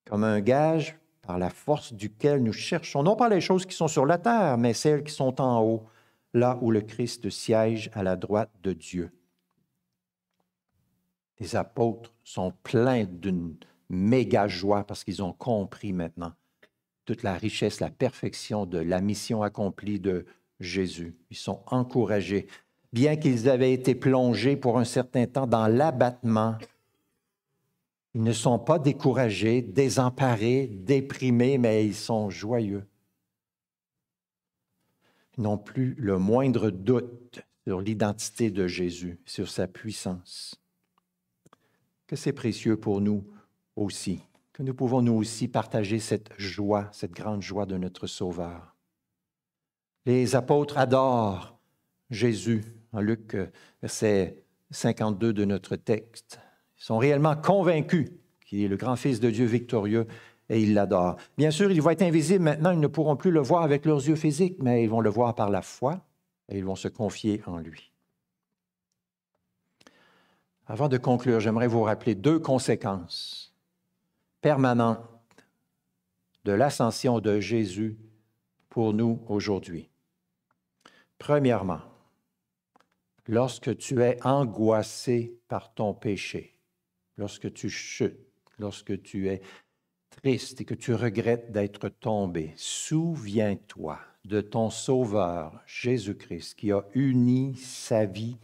comme 0.04 0.26
un 0.26 0.42
gage 0.42 0.98
par 1.22 1.40
la 1.40 1.50
force 1.50 1.94
duquel 1.94 2.44
nous 2.44 2.52
cherchons, 2.52 3.04
non 3.04 3.16
pas 3.16 3.30
les 3.30 3.40
choses 3.40 3.66
qui 3.66 3.74
sont 3.74 3.88
sur 3.88 4.06
la 4.06 4.18
terre, 4.18 4.58
mais 4.58 4.74
celles 4.74 5.06
qui 5.06 5.14
sont 5.14 5.40
en 5.40 5.64
haut, 5.64 5.86
là 6.34 6.60
où 6.62 6.72
le 6.72 6.82
Christ 6.82 7.30
siège 7.30 7.90
à 7.94 8.04
la 8.04 8.18
droite 8.18 8.52
de 8.64 8.74
Dieu. 8.74 9.12
Les 11.40 11.56
apôtres 11.56 12.14
sont 12.26 12.52
pleins 12.64 13.06
d'une 13.06 13.56
méga 13.90 14.50
joie 14.50 14.84
parce 14.84 15.06
qu'ils 15.06 15.24
ont 15.24 15.34
compris 15.34 15.94
maintenant 15.94 16.34
toute 17.06 17.24
la 17.24 17.36
richesse, 17.36 17.80
la 17.80 17.90
perfection 17.90 18.66
de 18.66 18.80
la 18.80 19.00
mission 19.00 19.42
accomplie 19.42 20.02
de 20.02 20.26
Jésus. 20.60 21.16
Ils 21.30 21.38
sont 21.38 21.62
encouragés. 21.68 22.48
Bien 22.96 23.18
qu'ils 23.18 23.50
avaient 23.50 23.74
été 23.74 23.94
plongés 23.94 24.56
pour 24.56 24.80
un 24.80 24.86
certain 24.86 25.26
temps 25.26 25.48
dans 25.48 25.68
l'abattement, 25.68 26.58
ils 28.14 28.24
ne 28.24 28.32
sont 28.32 28.58
pas 28.58 28.80
découragés, 28.80 29.62
désemparés, 29.62 30.68
déprimés, 30.68 31.58
mais 31.58 31.86
ils 31.86 31.94
sont 31.94 32.30
joyeux. 32.30 32.88
Ils 35.38 35.44
n'ont 35.44 35.58
plus 35.58 35.96
le 35.96 36.18
moindre 36.18 36.70
doute 36.70 37.42
sur 37.66 37.82
l'identité 37.82 38.50
de 38.50 38.66
Jésus, 38.66 39.20
sur 39.26 39.50
sa 39.50 39.68
puissance. 39.68 40.56
Que 42.08 42.16
c'est 42.16 42.32
précieux 42.32 42.78
pour 42.78 43.02
nous 43.02 43.26
aussi, 43.76 44.22
que 44.54 44.64
nous 44.64 44.74
pouvons 44.74 45.02
nous 45.02 45.16
aussi 45.16 45.50
partager 45.50 46.00
cette 46.00 46.32
joie, 46.38 46.88
cette 46.94 47.12
grande 47.12 47.42
joie 47.42 47.66
de 47.66 47.76
notre 47.76 48.08
Sauveur. 48.08 48.74
Les 50.06 50.38
apôtres 50.38 50.78
adorent 50.78 51.60
Jésus, 52.10 52.64
en 52.96 53.02
Luc 53.02 53.36
euh, 53.36 53.48
verset 53.82 54.44
52 54.72 55.34
de 55.34 55.46
notre 55.46 55.76
texte. 55.76 56.40
Ils 56.80 56.84
sont 56.84 56.98
réellement 56.98 57.36
convaincus 57.36 58.10
qu'il 58.46 58.62
est 58.62 58.68
le 58.68 58.78
grand 58.78 58.96
Fils 58.96 59.20
de 59.20 59.30
Dieu 59.30 59.46
victorieux 59.46 60.08
et 60.50 60.62
ils 60.62 60.74
l'adorent. 60.74 61.18
Bien 61.38 61.52
sûr, 61.52 61.72
il 61.72 61.82
va 61.82 61.94
être 61.94 62.02
invisible 62.02 62.44
maintenant, 62.44 62.72
ils 62.72 62.80
ne 62.80 62.88
pourront 62.88 63.16
plus 63.16 63.32
le 63.32 63.42
voir 63.42 63.64
avec 63.64 63.86
leurs 63.86 64.08
yeux 64.08 64.16
physiques, 64.16 64.58
mais 64.62 64.84
ils 64.84 64.90
vont 64.90 65.02
le 65.02 65.10
voir 65.10 65.36
par 65.36 65.50
la 65.50 65.62
foi 65.62 66.02
et 66.50 66.58
ils 66.58 66.66
vont 66.66 66.76
se 66.76 66.88
confier 66.88 67.42
en 67.48 67.58
lui. 67.58 67.92
Avant 70.68 70.90
de 70.90 70.98
conclure, 70.98 71.40
j'aimerais 71.40 71.68
vous 71.68 71.84
rappeler 71.84 72.16
deux 72.16 72.40
conséquences 72.40 73.54
permanentes 74.42 75.00
de 76.44 76.52
l'ascension 76.52 77.20
de 77.20 77.40
Jésus 77.40 77.98
pour 78.70 78.94
nous 78.94 79.22
aujourd'hui. 79.28 79.90
Premièrement, 81.18 81.80
lorsque 83.28 83.78
tu 83.78 84.02
es 84.02 84.18
angoissé 84.26 85.40
par 85.48 85.74
ton 85.74 85.94
péché, 85.94 86.56
lorsque 87.18 87.52
tu 87.54 87.70
chutes, 87.70 88.20
lorsque 88.60 89.02
tu 89.02 89.30
es 89.30 89.42
triste 90.10 90.62
et 90.62 90.66
que 90.66 90.74
tu 90.74 90.94
regrettes 90.94 91.52
d'être 91.52 91.90
tombé, 91.90 92.54
souviens-toi 92.56 94.00
de 94.26 94.42
ton 94.42 94.70
Sauveur 94.70 95.62
Jésus-Christ 95.66 96.56
qui 96.56 96.72
a 96.72 96.84
uni 96.94 97.56
sa 97.56 98.06
vie 98.06 98.38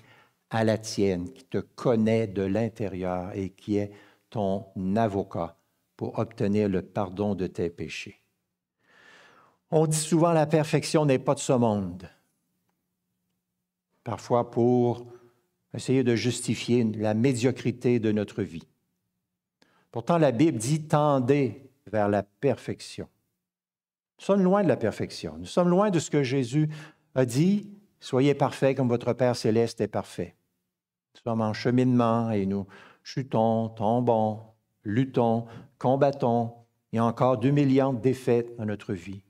à 0.49 0.63
la 0.63 0.77
tienne, 0.77 1.31
qui 1.31 1.45
te 1.45 1.59
connaît 1.59 2.27
de 2.27 2.43
l'intérieur 2.43 3.31
et 3.33 3.49
qui 3.49 3.77
est 3.77 3.91
ton 4.29 4.65
avocat 4.95 5.57
pour 5.95 6.19
obtenir 6.19 6.67
le 6.67 6.81
pardon 6.81 7.35
de 7.35 7.47
tes 7.47 7.69
péchés. 7.69 8.21
On 9.71 9.87
dit 9.87 9.97
souvent 9.97 10.33
la 10.33 10.45
perfection 10.45 11.05
n'est 11.05 11.19
pas 11.19 11.35
de 11.35 11.39
ce 11.39 11.53
monde. 11.53 12.09
Parfois 14.03 14.49
pour 14.51 15.07
essayer 15.73 16.03
de 16.03 16.15
justifier 16.15 16.83
la 16.83 17.13
médiocrité 17.13 17.99
de 17.99 18.11
notre 18.11 18.43
vie. 18.43 18.67
Pourtant, 19.91 20.17
la 20.17 20.31
Bible 20.31 20.57
dit 20.57 20.87
tendez 20.87 21.69
vers 21.87 22.09
la 22.09 22.23
perfection. 22.23 23.07
Nous 24.19 24.25
sommes 24.25 24.43
loin 24.43 24.63
de 24.63 24.67
la 24.67 24.77
perfection. 24.77 25.35
Nous 25.37 25.45
sommes 25.45 25.69
loin 25.69 25.89
de 25.89 25.99
ce 25.99 26.11
que 26.11 26.23
Jésus 26.23 26.69
a 27.15 27.25
dit 27.25 27.69
Soyez 27.99 28.33
parfaits 28.33 28.75
comme 28.75 28.89
votre 28.89 29.13
Père 29.13 29.35
céleste 29.35 29.79
est 29.79 29.87
parfait. 29.87 30.35
Nous 31.13 31.21
sommes 31.23 31.41
en 31.41 31.53
cheminement 31.53 32.31
et 32.31 32.47
nous 32.47 32.65
chutons, 33.03 33.69
tombons, 33.69 34.41
luttons, 34.83 35.45
combattons. 35.77 36.53
Il 36.91 36.97
y 36.97 36.99
encore 36.99 37.37
deux 37.37 37.51
défaites 37.51 38.57
dans 38.57 38.65
notre 38.65 38.93
vie. 38.93 39.23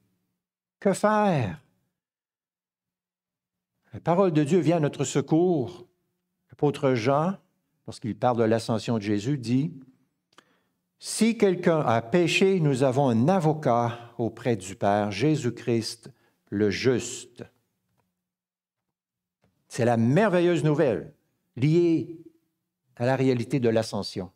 Que 0.79 0.93
faire? 0.93 1.61
La 3.93 3.99
parole 3.99 4.31
de 4.31 4.43
Dieu 4.43 4.59
vient 4.59 4.77
à 4.77 4.79
notre 4.79 5.03
secours. 5.03 5.85
L'apôtre 6.49 6.93
Jean, 6.93 7.37
lorsqu'il 7.87 8.17
parle 8.17 8.37
de 8.37 8.43
l'ascension 8.43 8.97
de 8.97 9.03
Jésus, 9.03 9.37
dit, 9.37 9.73
Si 10.99 11.37
quelqu'un 11.37 11.79
a 11.79 12.01
péché, 12.01 12.59
nous 12.59 12.83
avons 12.83 13.09
un 13.09 13.27
avocat 13.27 14.13
auprès 14.17 14.55
du 14.55 14.75
Père, 14.75 15.11
Jésus-Christ, 15.11 16.11
le 16.49 16.69
juste. 16.69 17.43
C'est 19.67 19.85
la 19.85 19.97
merveilleuse 19.97 20.63
nouvelle 20.63 21.13
lié 21.55 22.17
à 22.95 23.05
la 23.05 23.15
réalité 23.15 23.59
de 23.59 23.69
l'ascension. 23.69 24.31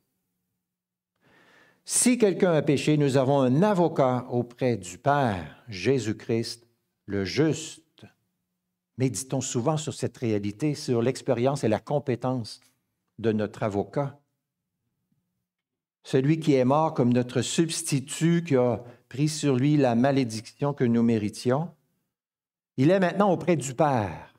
Si 1.85 2.17
quelqu'un 2.17 2.53
a 2.53 2.61
péché, 2.61 2.97
nous 2.97 3.15
avons 3.15 3.41
un 3.41 3.61
avocat 3.61 4.25
auprès 4.29 4.75
du 4.75 4.97
Père, 4.97 5.63
Jésus-Christ, 5.69 6.67
le 7.05 7.23
juste. 7.23 7.84
Méditons 8.97 9.41
souvent 9.41 9.77
sur 9.77 9.93
cette 9.93 10.17
réalité, 10.17 10.73
sur 10.73 11.01
l'expérience 11.01 11.63
et 11.63 11.67
la 11.67 11.79
compétence 11.79 12.61
de 13.19 13.31
notre 13.31 13.63
avocat. 13.63 14.19
Celui 16.03 16.39
qui 16.39 16.53
est 16.53 16.65
mort 16.65 16.93
comme 16.93 17.11
notre 17.11 17.41
substitut, 17.41 18.43
qui 18.43 18.55
a 18.55 18.83
pris 19.09 19.27
sur 19.27 19.55
lui 19.55 19.75
la 19.75 19.95
malédiction 19.95 20.73
que 20.73 20.83
nous 20.83 21.03
méritions, 21.03 21.71
il 22.77 22.91
est 22.91 22.99
maintenant 22.99 23.31
auprès 23.31 23.55
du 23.55 23.73
Père. 23.73 24.33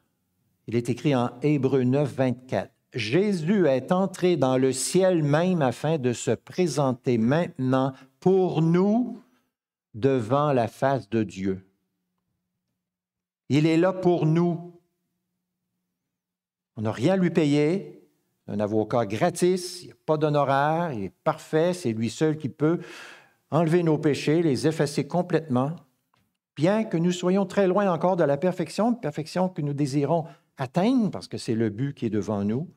Il 0.66 0.76
est 0.76 0.88
écrit 0.88 1.14
en 1.14 1.30
Hébreu 1.42 1.82
9, 1.82 2.14
24. 2.14 2.70
Jésus 2.94 3.66
est 3.66 3.92
entré 3.92 4.36
dans 4.36 4.56
le 4.56 4.72
ciel 4.72 5.22
même 5.22 5.60
afin 5.60 5.98
de 5.98 6.12
se 6.12 6.30
présenter 6.30 7.18
maintenant 7.18 7.92
pour 8.20 8.62
nous 8.62 9.20
devant 9.94 10.52
la 10.52 10.68
face 10.68 11.08
de 11.10 11.22
Dieu. 11.22 11.65
Il 13.48 13.66
est 13.66 13.76
là 13.76 13.92
pour 13.92 14.26
nous. 14.26 14.72
On 16.76 16.82
n'a 16.82 16.92
rien 16.92 17.14
à 17.14 17.16
lui 17.16 17.30
payer. 17.30 17.96
Un 18.48 18.60
avocat 18.60 19.06
gratis, 19.06 19.82
il 19.82 19.86
n'y 19.86 19.92
a 19.92 19.96
pas 20.06 20.16
d'honoraire, 20.16 20.92
il 20.92 21.04
est 21.04 21.14
parfait, 21.24 21.72
c'est 21.72 21.92
lui 21.92 22.10
seul 22.10 22.36
qui 22.36 22.48
peut 22.48 22.78
enlever 23.50 23.82
nos 23.82 23.98
péchés, 23.98 24.40
les 24.40 24.68
effacer 24.68 25.08
complètement. 25.08 25.72
Bien 26.54 26.84
que 26.84 26.96
nous 26.96 27.10
soyons 27.10 27.44
très 27.44 27.66
loin 27.66 27.90
encore 27.90 28.16
de 28.16 28.22
la 28.22 28.36
perfection, 28.36 28.94
perfection 28.94 29.48
que 29.48 29.62
nous 29.62 29.72
désirons 29.72 30.26
atteindre, 30.58 31.10
parce 31.10 31.26
que 31.26 31.38
c'est 31.38 31.56
le 31.56 31.70
but 31.70 31.92
qui 31.92 32.06
est 32.06 32.10
devant 32.10 32.44
nous. 32.44 32.68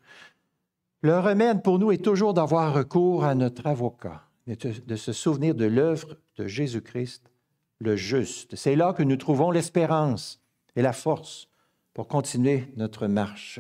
Le 1.01 1.19
remède 1.19 1.62
pour 1.62 1.77
nous 1.77 1.91
est 1.91 2.03
toujours 2.03 2.34
d'avoir 2.34 2.73
recours 2.73 3.23
à 3.23 3.36
notre 3.36 3.67
avocat, 3.67 4.23
de 4.47 4.95
se 4.95 5.13
souvenir 5.13 5.53
de 5.53 5.65
l'œuvre 5.65 6.17
de 6.38 6.47
Jésus-Christ, 6.47 7.32
le 7.77 7.95
juste. 7.95 8.55
C'est 8.55 8.75
là 8.75 8.93
que 8.93 9.03
nous 9.03 9.17
trouvons 9.17 9.51
l'espérance 9.51 10.41
et 10.80 10.82
la 10.82 10.94
force 10.94 11.50
pour 11.94 12.08
continuer 12.08 12.72
notre 12.78 13.08
marche. 13.08 13.60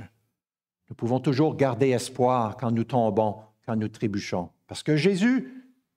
Nous 0.89 0.95
pouvons 0.95 1.19
toujours 1.19 1.57
garder 1.57 1.89
espoir 1.89 2.55
quand 2.55 2.71
nous 2.71 2.85
tombons, 2.85 3.41
quand 3.65 3.75
nous 3.75 3.89
trébuchons, 3.89 4.51
parce 4.67 4.83
que 4.83 4.95
Jésus 4.95 5.53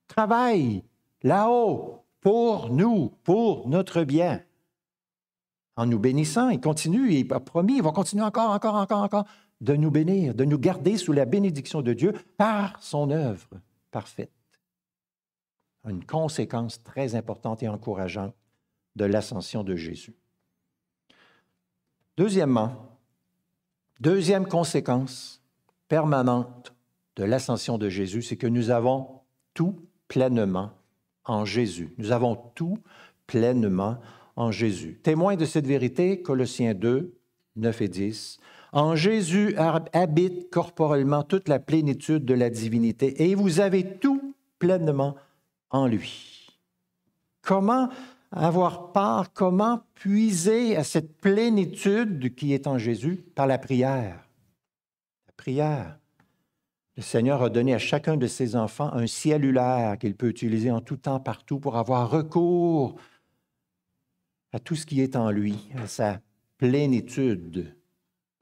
travaille 0.09 0.83
là-haut 1.23 2.05
pour 2.21 2.71
nous, 2.71 3.11
pour 3.23 3.69
notre 3.69 4.03
bien 4.03 4.43
en 5.77 5.87
nous 5.87 6.01
bénissant. 6.01 6.49
Il 6.49 6.61
continue, 6.61 7.15
il 7.15 7.33
a 7.33 7.39
promis, 7.39 7.77
il 7.77 7.83
va 7.85 7.93
continuer 7.93 8.25
encore, 8.25 8.51
encore, 8.51 8.75
encore, 8.75 9.03
encore 9.03 9.25
de 9.61 9.77
nous 9.77 9.93
bénir, 9.93 10.35
de 10.35 10.45
nous 10.45 10.59
garder 10.59 10.97
sous 10.97 11.13
la 11.13 11.25
bénédiction 11.25 11.83
de 11.83 11.93
Dieu 11.93 12.15
par 12.37 12.83
son 12.83 13.13
œuvre 13.13 13.61
parfaite. 13.93 14.33
Une 15.89 16.05
conséquence 16.05 16.83
très 16.83 17.15
importante 17.15 17.63
et 17.63 17.69
encourageante 17.69 18.35
de 18.97 19.05
l'ascension 19.05 19.63
de 19.63 19.77
Jésus. 19.77 20.17
Deuxièmement, 22.17 22.99
deuxième 24.01 24.47
conséquence 24.47 25.43
permanente 25.89 26.75
de 27.17 27.25
l'ascension 27.25 27.79
de 27.79 27.89
Jésus, 27.89 28.23
c'est 28.23 28.37
que 28.37 28.47
nous 28.47 28.71
avons 28.71 29.21
tout 29.55 29.77
pleinement 30.09 30.73
en 31.25 31.45
Jésus. 31.45 31.95
Nous 31.99 32.13
avons 32.13 32.37
tout 32.55 32.79
pleinement 33.27 33.99
en 34.37 34.51
Jésus. 34.51 35.01
Témoin 35.03 35.37
de 35.37 35.45
cette 35.45 35.67
vérité, 35.67 36.23
Colossiens 36.23 36.75
2, 36.75 37.15
9 37.57 37.83
et 37.83 37.89
10. 37.89 38.39
En 38.73 38.97
Jésus 38.97 39.55
habite 39.93 40.51
corporellement 40.51 41.23
toute 41.23 41.49
la 41.49 41.59
plénitude 41.59 42.25
de 42.25 42.35
la 42.35 42.51
divinité 42.51 43.25
et 43.25 43.35
vous 43.35 43.61
avez 43.61 43.99
tout 43.99 44.35
pleinement 44.59 45.17
en 45.71 45.87
lui. 45.87 46.59
Comment 47.43 47.89
avoir 48.33 48.93
part, 48.93 49.33
comment 49.33 49.83
puiser 49.95 50.77
à 50.77 50.85
cette 50.85 51.21
plénitude 51.21 52.35
qui 52.35 52.55
est 52.55 52.67
en 52.67 52.79
Jésus 52.79 53.25
par 53.35 53.47
la 53.47 53.59
prière? 53.59 54.29
La 55.27 55.33
prière. 55.37 55.99
Le 56.97 57.03
Seigneur 57.03 57.43
a 57.43 57.49
donné 57.49 57.75
à 57.75 57.79
chacun 57.79 58.17
de 58.17 58.27
ses 58.27 58.57
enfants 58.57 58.93
un 58.93 59.07
cellulaire 59.07 59.99
qu'il 59.99 60.15
peut 60.15 60.29
utiliser 60.29 60.71
en 60.71 60.81
tout 60.81 60.97
temps, 60.97 61.21
partout, 61.21 61.59
pour 61.59 61.77
avoir 61.77 62.11
recours 62.11 62.97
à 64.53 64.59
tout 64.59 64.77
ce 64.77 64.85
qui 64.85 65.01
est 65.01 65.17
en 65.17 65.31
lui, 65.31 65.71
à 65.77 65.87
sa 65.87 66.21
plénitude. 66.59 67.75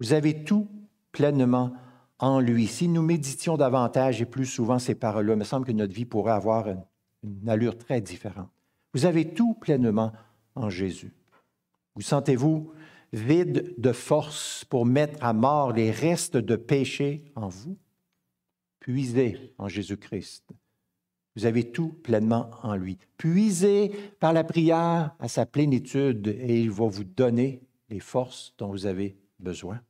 Vous 0.01 0.13
avez 0.13 0.45
tout 0.45 0.69
pleinement 1.13 1.73
en 2.19 2.41
lui. 2.41 2.67
Si 2.67 2.89
nous 2.89 3.03
méditions 3.03 3.57
davantage 3.57 4.21
et 4.21 4.27
plus 4.27 4.47
souvent 4.47 4.79
ces 4.79 4.95
paroles-là, 4.95 5.35
il 5.35 5.39
me 5.39 5.45
semble 5.45 5.67
que 5.67 5.73
notre 5.73 5.95
vie 5.95 6.05
pourrait 6.05 6.33
avoir 6.33 6.67
une, 6.69 7.49
allure 7.49 7.79
très 7.79 8.01
différente. 8.01 8.51
Vous 8.95 9.05
avez 9.05 9.33
tout 9.33 9.55
pleinement 9.55 10.13
en 10.55 10.71
Jésus. 10.71 11.13
Vous 11.95 12.03
sentez-vous 12.03 12.73
vide 13.13 13.75
de 13.79 13.93
force 13.93 14.65
pour 14.65 14.87
mettre 14.87 15.23
à 15.25 15.33
mort 15.33 15.73
les 15.73 15.91
restes 15.91 16.37
de 16.37 16.57
péché 16.57 17.25
en 17.35 17.49
vous? 17.49 17.77
Puisez 18.81 19.55
en 19.59 19.69
Jésus-Christ. 19.69 20.45
Vous 21.37 21.47
avez 21.47 21.71
tout 21.71 21.91
pleinement 22.03 22.51
en 22.63 22.75
lui. 22.75 22.99
Puisez 23.17 23.91
par 24.19 24.33
la 24.33 24.45
prière 24.45 25.15
à 25.19 25.29
sa 25.29 25.47
plénitude 25.47 26.27
et 26.29 26.61
il 26.61 26.71
va 26.71 26.87
vous 26.87 27.05
donner 27.05 27.63
les 27.89 28.01
forces 28.01 28.55
dont 28.59 28.69
vous 28.69 28.87
avez 28.87 29.17
besoin. 29.39 29.81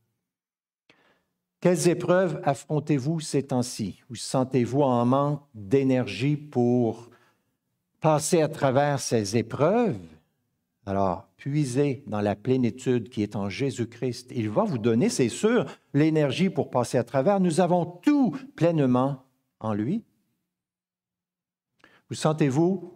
Quelles 1.60 1.88
épreuves 1.88 2.40
affrontez-vous 2.42 3.20
ces 3.20 3.42
temps-ci? 3.42 4.02
Vous 4.08 4.16
sentez-vous 4.16 4.82
en 4.82 5.04
manque 5.04 5.42
d'énergie 5.54 6.36
pour 6.36 7.09
passer 8.00 8.42
à 8.42 8.48
travers 8.48 9.00
ces 9.00 9.36
épreuves? 9.36 9.98
Alors, 10.86 11.28
puisez 11.36 12.02
dans 12.06 12.20
la 12.20 12.34
plénitude 12.34 13.10
qui 13.10 13.22
est 13.22 13.36
en 13.36 13.48
Jésus-Christ. 13.48 14.32
Il 14.34 14.48
va 14.48 14.64
vous 14.64 14.78
donner, 14.78 15.08
c'est 15.08 15.28
sûr, 15.28 15.66
l'énergie 15.94 16.50
pour 16.50 16.70
passer 16.70 16.98
à 16.98 17.04
travers. 17.04 17.38
Nous 17.38 17.60
avons 17.60 17.84
tout 17.84 18.36
pleinement 18.56 19.22
en 19.60 19.74
lui. 19.74 20.02
Vous 22.08 22.16
sentez-vous 22.16 22.92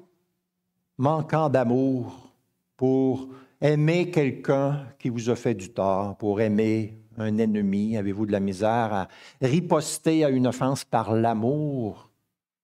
manquant 0.99 1.49
d'amour 1.49 2.33
pour 2.77 3.29
aimer 3.61 4.11
quelqu'un 4.11 4.87
qui 4.99 5.09
vous 5.09 5.31
a 5.31 5.37
fait 5.37 5.55
du 5.55 5.71
tort, 5.71 6.17
pour 6.17 6.41
aimer 6.41 6.99
un 7.17 7.39
ennemi? 7.39 7.97
Avez-vous 7.97 8.27
de 8.27 8.33
la 8.33 8.41
misère 8.41 8.93
à 8.93 9.09
riposter 9.41 10.25
à 10.25 10.31
une 10.31 10.47
offense 10.47 10.85
par 10.85 11.15
l'amour? 11.15 12.11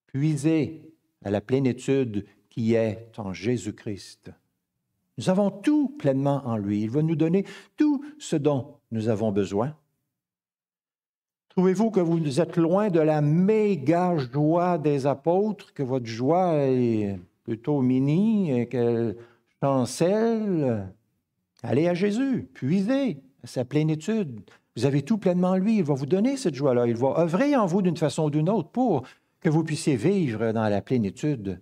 Puisez 0.06 0.89
à 1.24 1.30
la 1.30 1.40
plénitude 1.40 2.26
qui 2.48 2.74
est 2.74 3.12
en 3.18 3.32
Jésus-Christ. 3.32 4.30
Nous 5.18 5.28
avons 5.28 5.50
tout 5.50 5.96
pleinement 5.98 6.42
en 6.46 6.56
lui. 6.56 6.82
Il 6.82 6.90
va 6.90 7.02
nous 7.02 7.16
donner 7.16 7.44
tout 7.76 8.04
ce 8.18 8.36
dont 8.36 8.76
nous 8.90 9.08
avons 9.08 9.32
besoin. 9.32 9.74
Trouvez-vous 11.50 11.90
que 11.90 12.00
vous 12.00 12.40
êtes 12.40 12.56
loin 12.56 12.88
de 12.88 13.00
la 13.00 13.20
méga 13.20 14.16
joie 14.16 14.78
des 14.78 15.06
apôtres, 15.06 15.74
que 15.74 15.82
votre 15.82 16.06
joie 16.06 16.54
est 16.54 17.18
plutôt 17.44 17.80
mini 17.82 18.52
et 18.52 18.66
qu'elle 18.66 19.16
chancelle? 19.60 20.88
Allez 21.62 21.88
à 21.88 21.94
Jésus, 21.94 22.48
puisez 22.54 23.18
à 23.42 23.46
sa 23.46 23.64
plénitude. 23.64 24.40
Vous 24.76 24.86
avez 24.86 25.02
tout 25.02 25.18
pleinement 25.18 25.50
en 25.50 25.56
lui. 25.56 25.78
Il 25.78 25.84
va 25.84 25.94
vous 25.94 26.06
donner 26.06 26.36
cette 26.36 26.54
joie-là. 26.54 26.86
Il 26.86 26.96
va 26.96 27.18
œuvrer 27.18 27.56
en 27.56 27.66
vous 27.66 27.82
d'une 27.82 27.96
façon 27.96 28.24
ou 28.24 28.30
d'une 28.30 28.48
autre 28.48 28.70
pour 28.70 29.02
que 29.40 29.48
vous 29.48 29.64
puissiez 29.64 29.96
vivre 29.96 30.52
dans 30.52 30.68
la 30.68 30.82
plénitude 30.82 31.60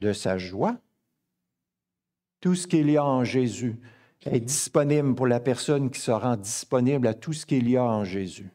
de 0.00 0.12
sa 0.12 0.38
joie. 0.38 0.78
Tout 2.40 2.54
ce 2.54 2.66
qu'il 2.66 2.90
y 2.90 2.96
a 2.96 3.04
en 3.04 3.24
Jésus 3.24 3.78
est 4.26 4.40
disponible 4.40 5.14
pour 5.14 5.26
la 5.26 5.40
personne 5.40 5.90
qui 5.90 6.00
se 6.00 6.10
rend 6.10 6.36
disponible 6.36 7.06
à 7.06 7.14
tout 7.14 7.32
ce 7.32 7.46
qu'il 7.46 7.68
y 7.68 7.76
a 7.76 7.84
en 7.84 8.04
Jésus 8.04 8.50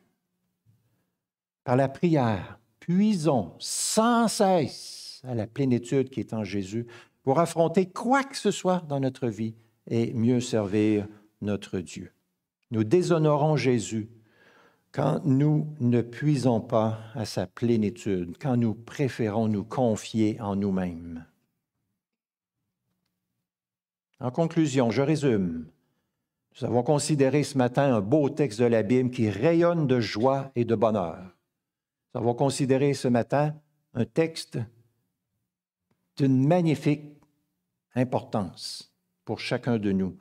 par 1.67 1.75
la 1.75 1.89
prière, 1.89 2.61
puisons 2.79 3.53
sans 3.59 4.29
cesse 4.29 5.19
à 5.27 5.35
la 5.35 5.47
plénitude 5.47 6.09
qui 6.09 6.21
est 6.21 6.33
en 6.33 6.45
Jésus 6.45 6.87
pour 7.23 7.41
affronter 7.41 7.87
quoi 7.87 8.23
que 8.23 8.37
ce 8.37 8.51
soit 8.51 8.85
dans 8.87 9.01
notre 9.01 9.27
vie 9.27 9.53
et 9.85 10.13
mieux 10.13 10.39
servir 10.39 11.05
notre 11.41 11.79
Dieu. 11.79 12.13
Nous 12.71 12.85
déshonorons 12.85 13.57
Jésus 13.57 14.07
quand 14.97 15.23
nous 15.25 15.75
ne 15.79 16.01
puisons 16.01 16.59
pas 16.59 16.97
à 17.13 17.25
sa 17.25 17.45
plénitude, 17.45 18.35
quand 18.41 18.57
nous 18.57 18.73
préférons 18.73 19.47
nous 19.47 19.63
confier 19.63 20.41
en 20.41 20.55
nous-mêmes. 20.55 21.23
En 24.19 24.31
conclusion, 24.31 24.89
je 24.89 25.03
résume. 25.03 25.67
Nous 26.55 26.65
avons 26.65 26.81
considéré 26.81 27.43
ce 27.43 27.59
matin 27.59 27.93
un 27.93 28.01
beau 28.01 28.27
texte 28.31 28.59
de 28.59 28.65
la 28.65 28.81
Bible 28.81 29.11
qui 29.11 29.29
rayonne 29.29 29.85
de 29.85 29.99
joie 29.99 30.51
et 30.55 30.65
de 30.65 30.73
bonheur. 30.73 31.19
Nous 32.15 32.21
avons 32.21 32.33
considéré 32.33 32.95
ce 32.95 33.07
matin 33.07 33.53
un 33.93 34.05
texte 34.05 34.57
d'une 36.15 36.47
magnifique 36.47 37.21
importance 37.93 38.91
pour 39.25 39.39
chacun 39.39 39.77
de 39.77 39.91
nous, 39.91 40.17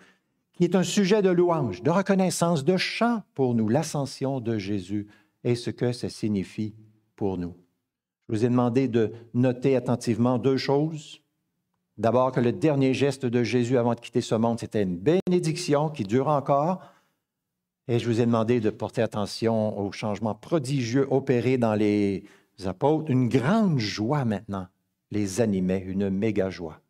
qui 0.56 0.64
est 0.64 0.74
un 0.74 0.82
sujet 0.82 1.22
de 1.22 1.28
louange, 1.28 1.82
de 1.82 1.90
reconnaissance, 1.90 2.64
de 2.64 2.76
chant 2.76 3.22
pour 3.34 3.54
nous, 3.54 3.68
l'ascension 3.68 4.40
de 4.40 4.58
Jésus 4.58 5.06
et 5.44 5.54
ce 5.54 5.70
que 5.70 5.92
ça 5.92 6.08
signifie 6.08 6.74
pour 7.14 7.38
nous. 7.38 7.54
Je 8.28 8.34
vous 8.34 8.44
ai 8.44 8.48
demandé 8.48 8.88
de 8.88 9.12
noter 9.34 9.76
attentivement 9.76 10.38
deux 10.38 10.56
choses. 10.56 11.20
D'abord 11.98 12.32
que 12.32 12.40
le 12.40 12.52
dernier 12.52 12.94
geste 12.94 13.24
de 13.24 13.42
Jésus 13.42 13.78
avant 13.78 13.94
de 13.94 14.00
quitter 14.00 14.20
ce 14.20 14.34
monde, 14.34 14.58
c'était 14.58 14.82
une 14.82 14.96
bénédiction 14.96 15.88
qui 15.88 16.04
dure 16.04 16.28
encore, 16.28 16.82
et 17.88 17.98
je 17.98 18.06
vous 18.06 18.20
ai 18.20 18.26
demandé 18.26 18.58
de 18.58 18.70
porter 18.70 19.02
attention 19.02 19.78
aux 19.78 19.92
changements 19.92 20.34
prodigieux 20.34 21.06
opérés 21.10 21.56
dans 21.56 21.74
les 21.74 22.24
apôtres. 22.64 23.10
Une 23.10 23.28
grande 23.28 23.78
joie 23.78 24.24
maintenant 24.24 24.66
les 25.12 25.40
animait, 25.40 25.84
une 25.86 26.10
méga 26.10 26.50
joie. 26.50 26.80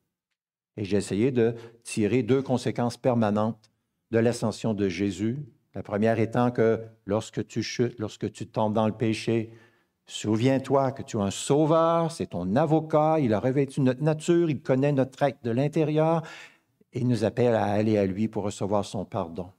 Et 0.77 0.85
j'ai 0.85 0.97
essayé 0.97 1.31
de 1.31 1.55
tirer 1.83 2.23
deux 2.23 2.43
conséquences 2.43 2.97
permanentes 2.97 3.71
de 4.11 4.19
l'ascension 4.19 4.75
de 4.75 4.89
Jésus. 4.89 5.39
La 5.75 5.83
première 5.83 6.19
étant 6.19 6.51
que 6.51 6.81
lorsque 7.05 7.47
tu 7.47 7.62
chutes, 7.62 7.99
lorsque 7.99 8.31
tu 8.31 8.47
tombes 8.47 8.75
dans 8.75 8.87
le 8.87 8.93
péché, 8.93 9.51
souviens-toi 10.07 10.93
que 10.93 11.03
tu 11.03 11.19
es 11.19 11.21
un 11.23 11.31
sauveur, 11.31 12.12
c'est 12.12 12.29
ton 12.29 12.57
avocat, 12.57 13.19
il 13.21 13.35
a 13.35 13.41
revêtu 13.41 13.81
notre 13.81 14.03
nature, 14.03 14.51
il 14.51 14.62
connaît 14.62 14.93
notre 14.93 15.23
acte 15.23 15.45
de 15.45 15.51
l'intérieur 15.51 16.23
et 16.93 17.01
il 17.01 17.09
nous 17.09 17.25
appelle 17.25 17.55
à 17.55 17.65
aller 17.65 17.99
à 17.99 18.07
lui 18.07 18.29
pour 18.29 18.45
recevoir 18.45 18.85
son 18.85 19.05
pardon. 19.05 19.51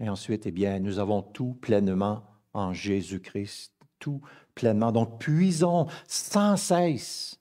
Et 0.00 0.08
ensuite, 0.08 0.46
eh 0.46 0.50
bien, 0.50 0.78
nous 0.78 0.98
avons 0.98 1.22
tout 1.22 1.54
pleinement 1.60 2.22
en 2.52 2.72
Jésus-Christ, 2.72 3.72
tout 3.98 4.20
pleinement. 4.54 4.92
Donc, 4.92 5.18
puisons 5.18 5.86
sans 6.06 6.56
cesse 6.56 7.40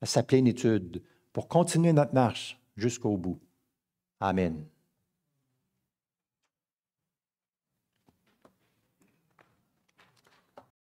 à 0.00 0.06
sa 0.06 0.22
plénitude 0.22 1.02
pour 1.36 1.48
continuer 1.48 1.92
notre 1.92 2.14
marche 2.14 2.58
jusqu'au 2.78 3.18
bout. 3.18 3.38
Amen. 4.20 4.64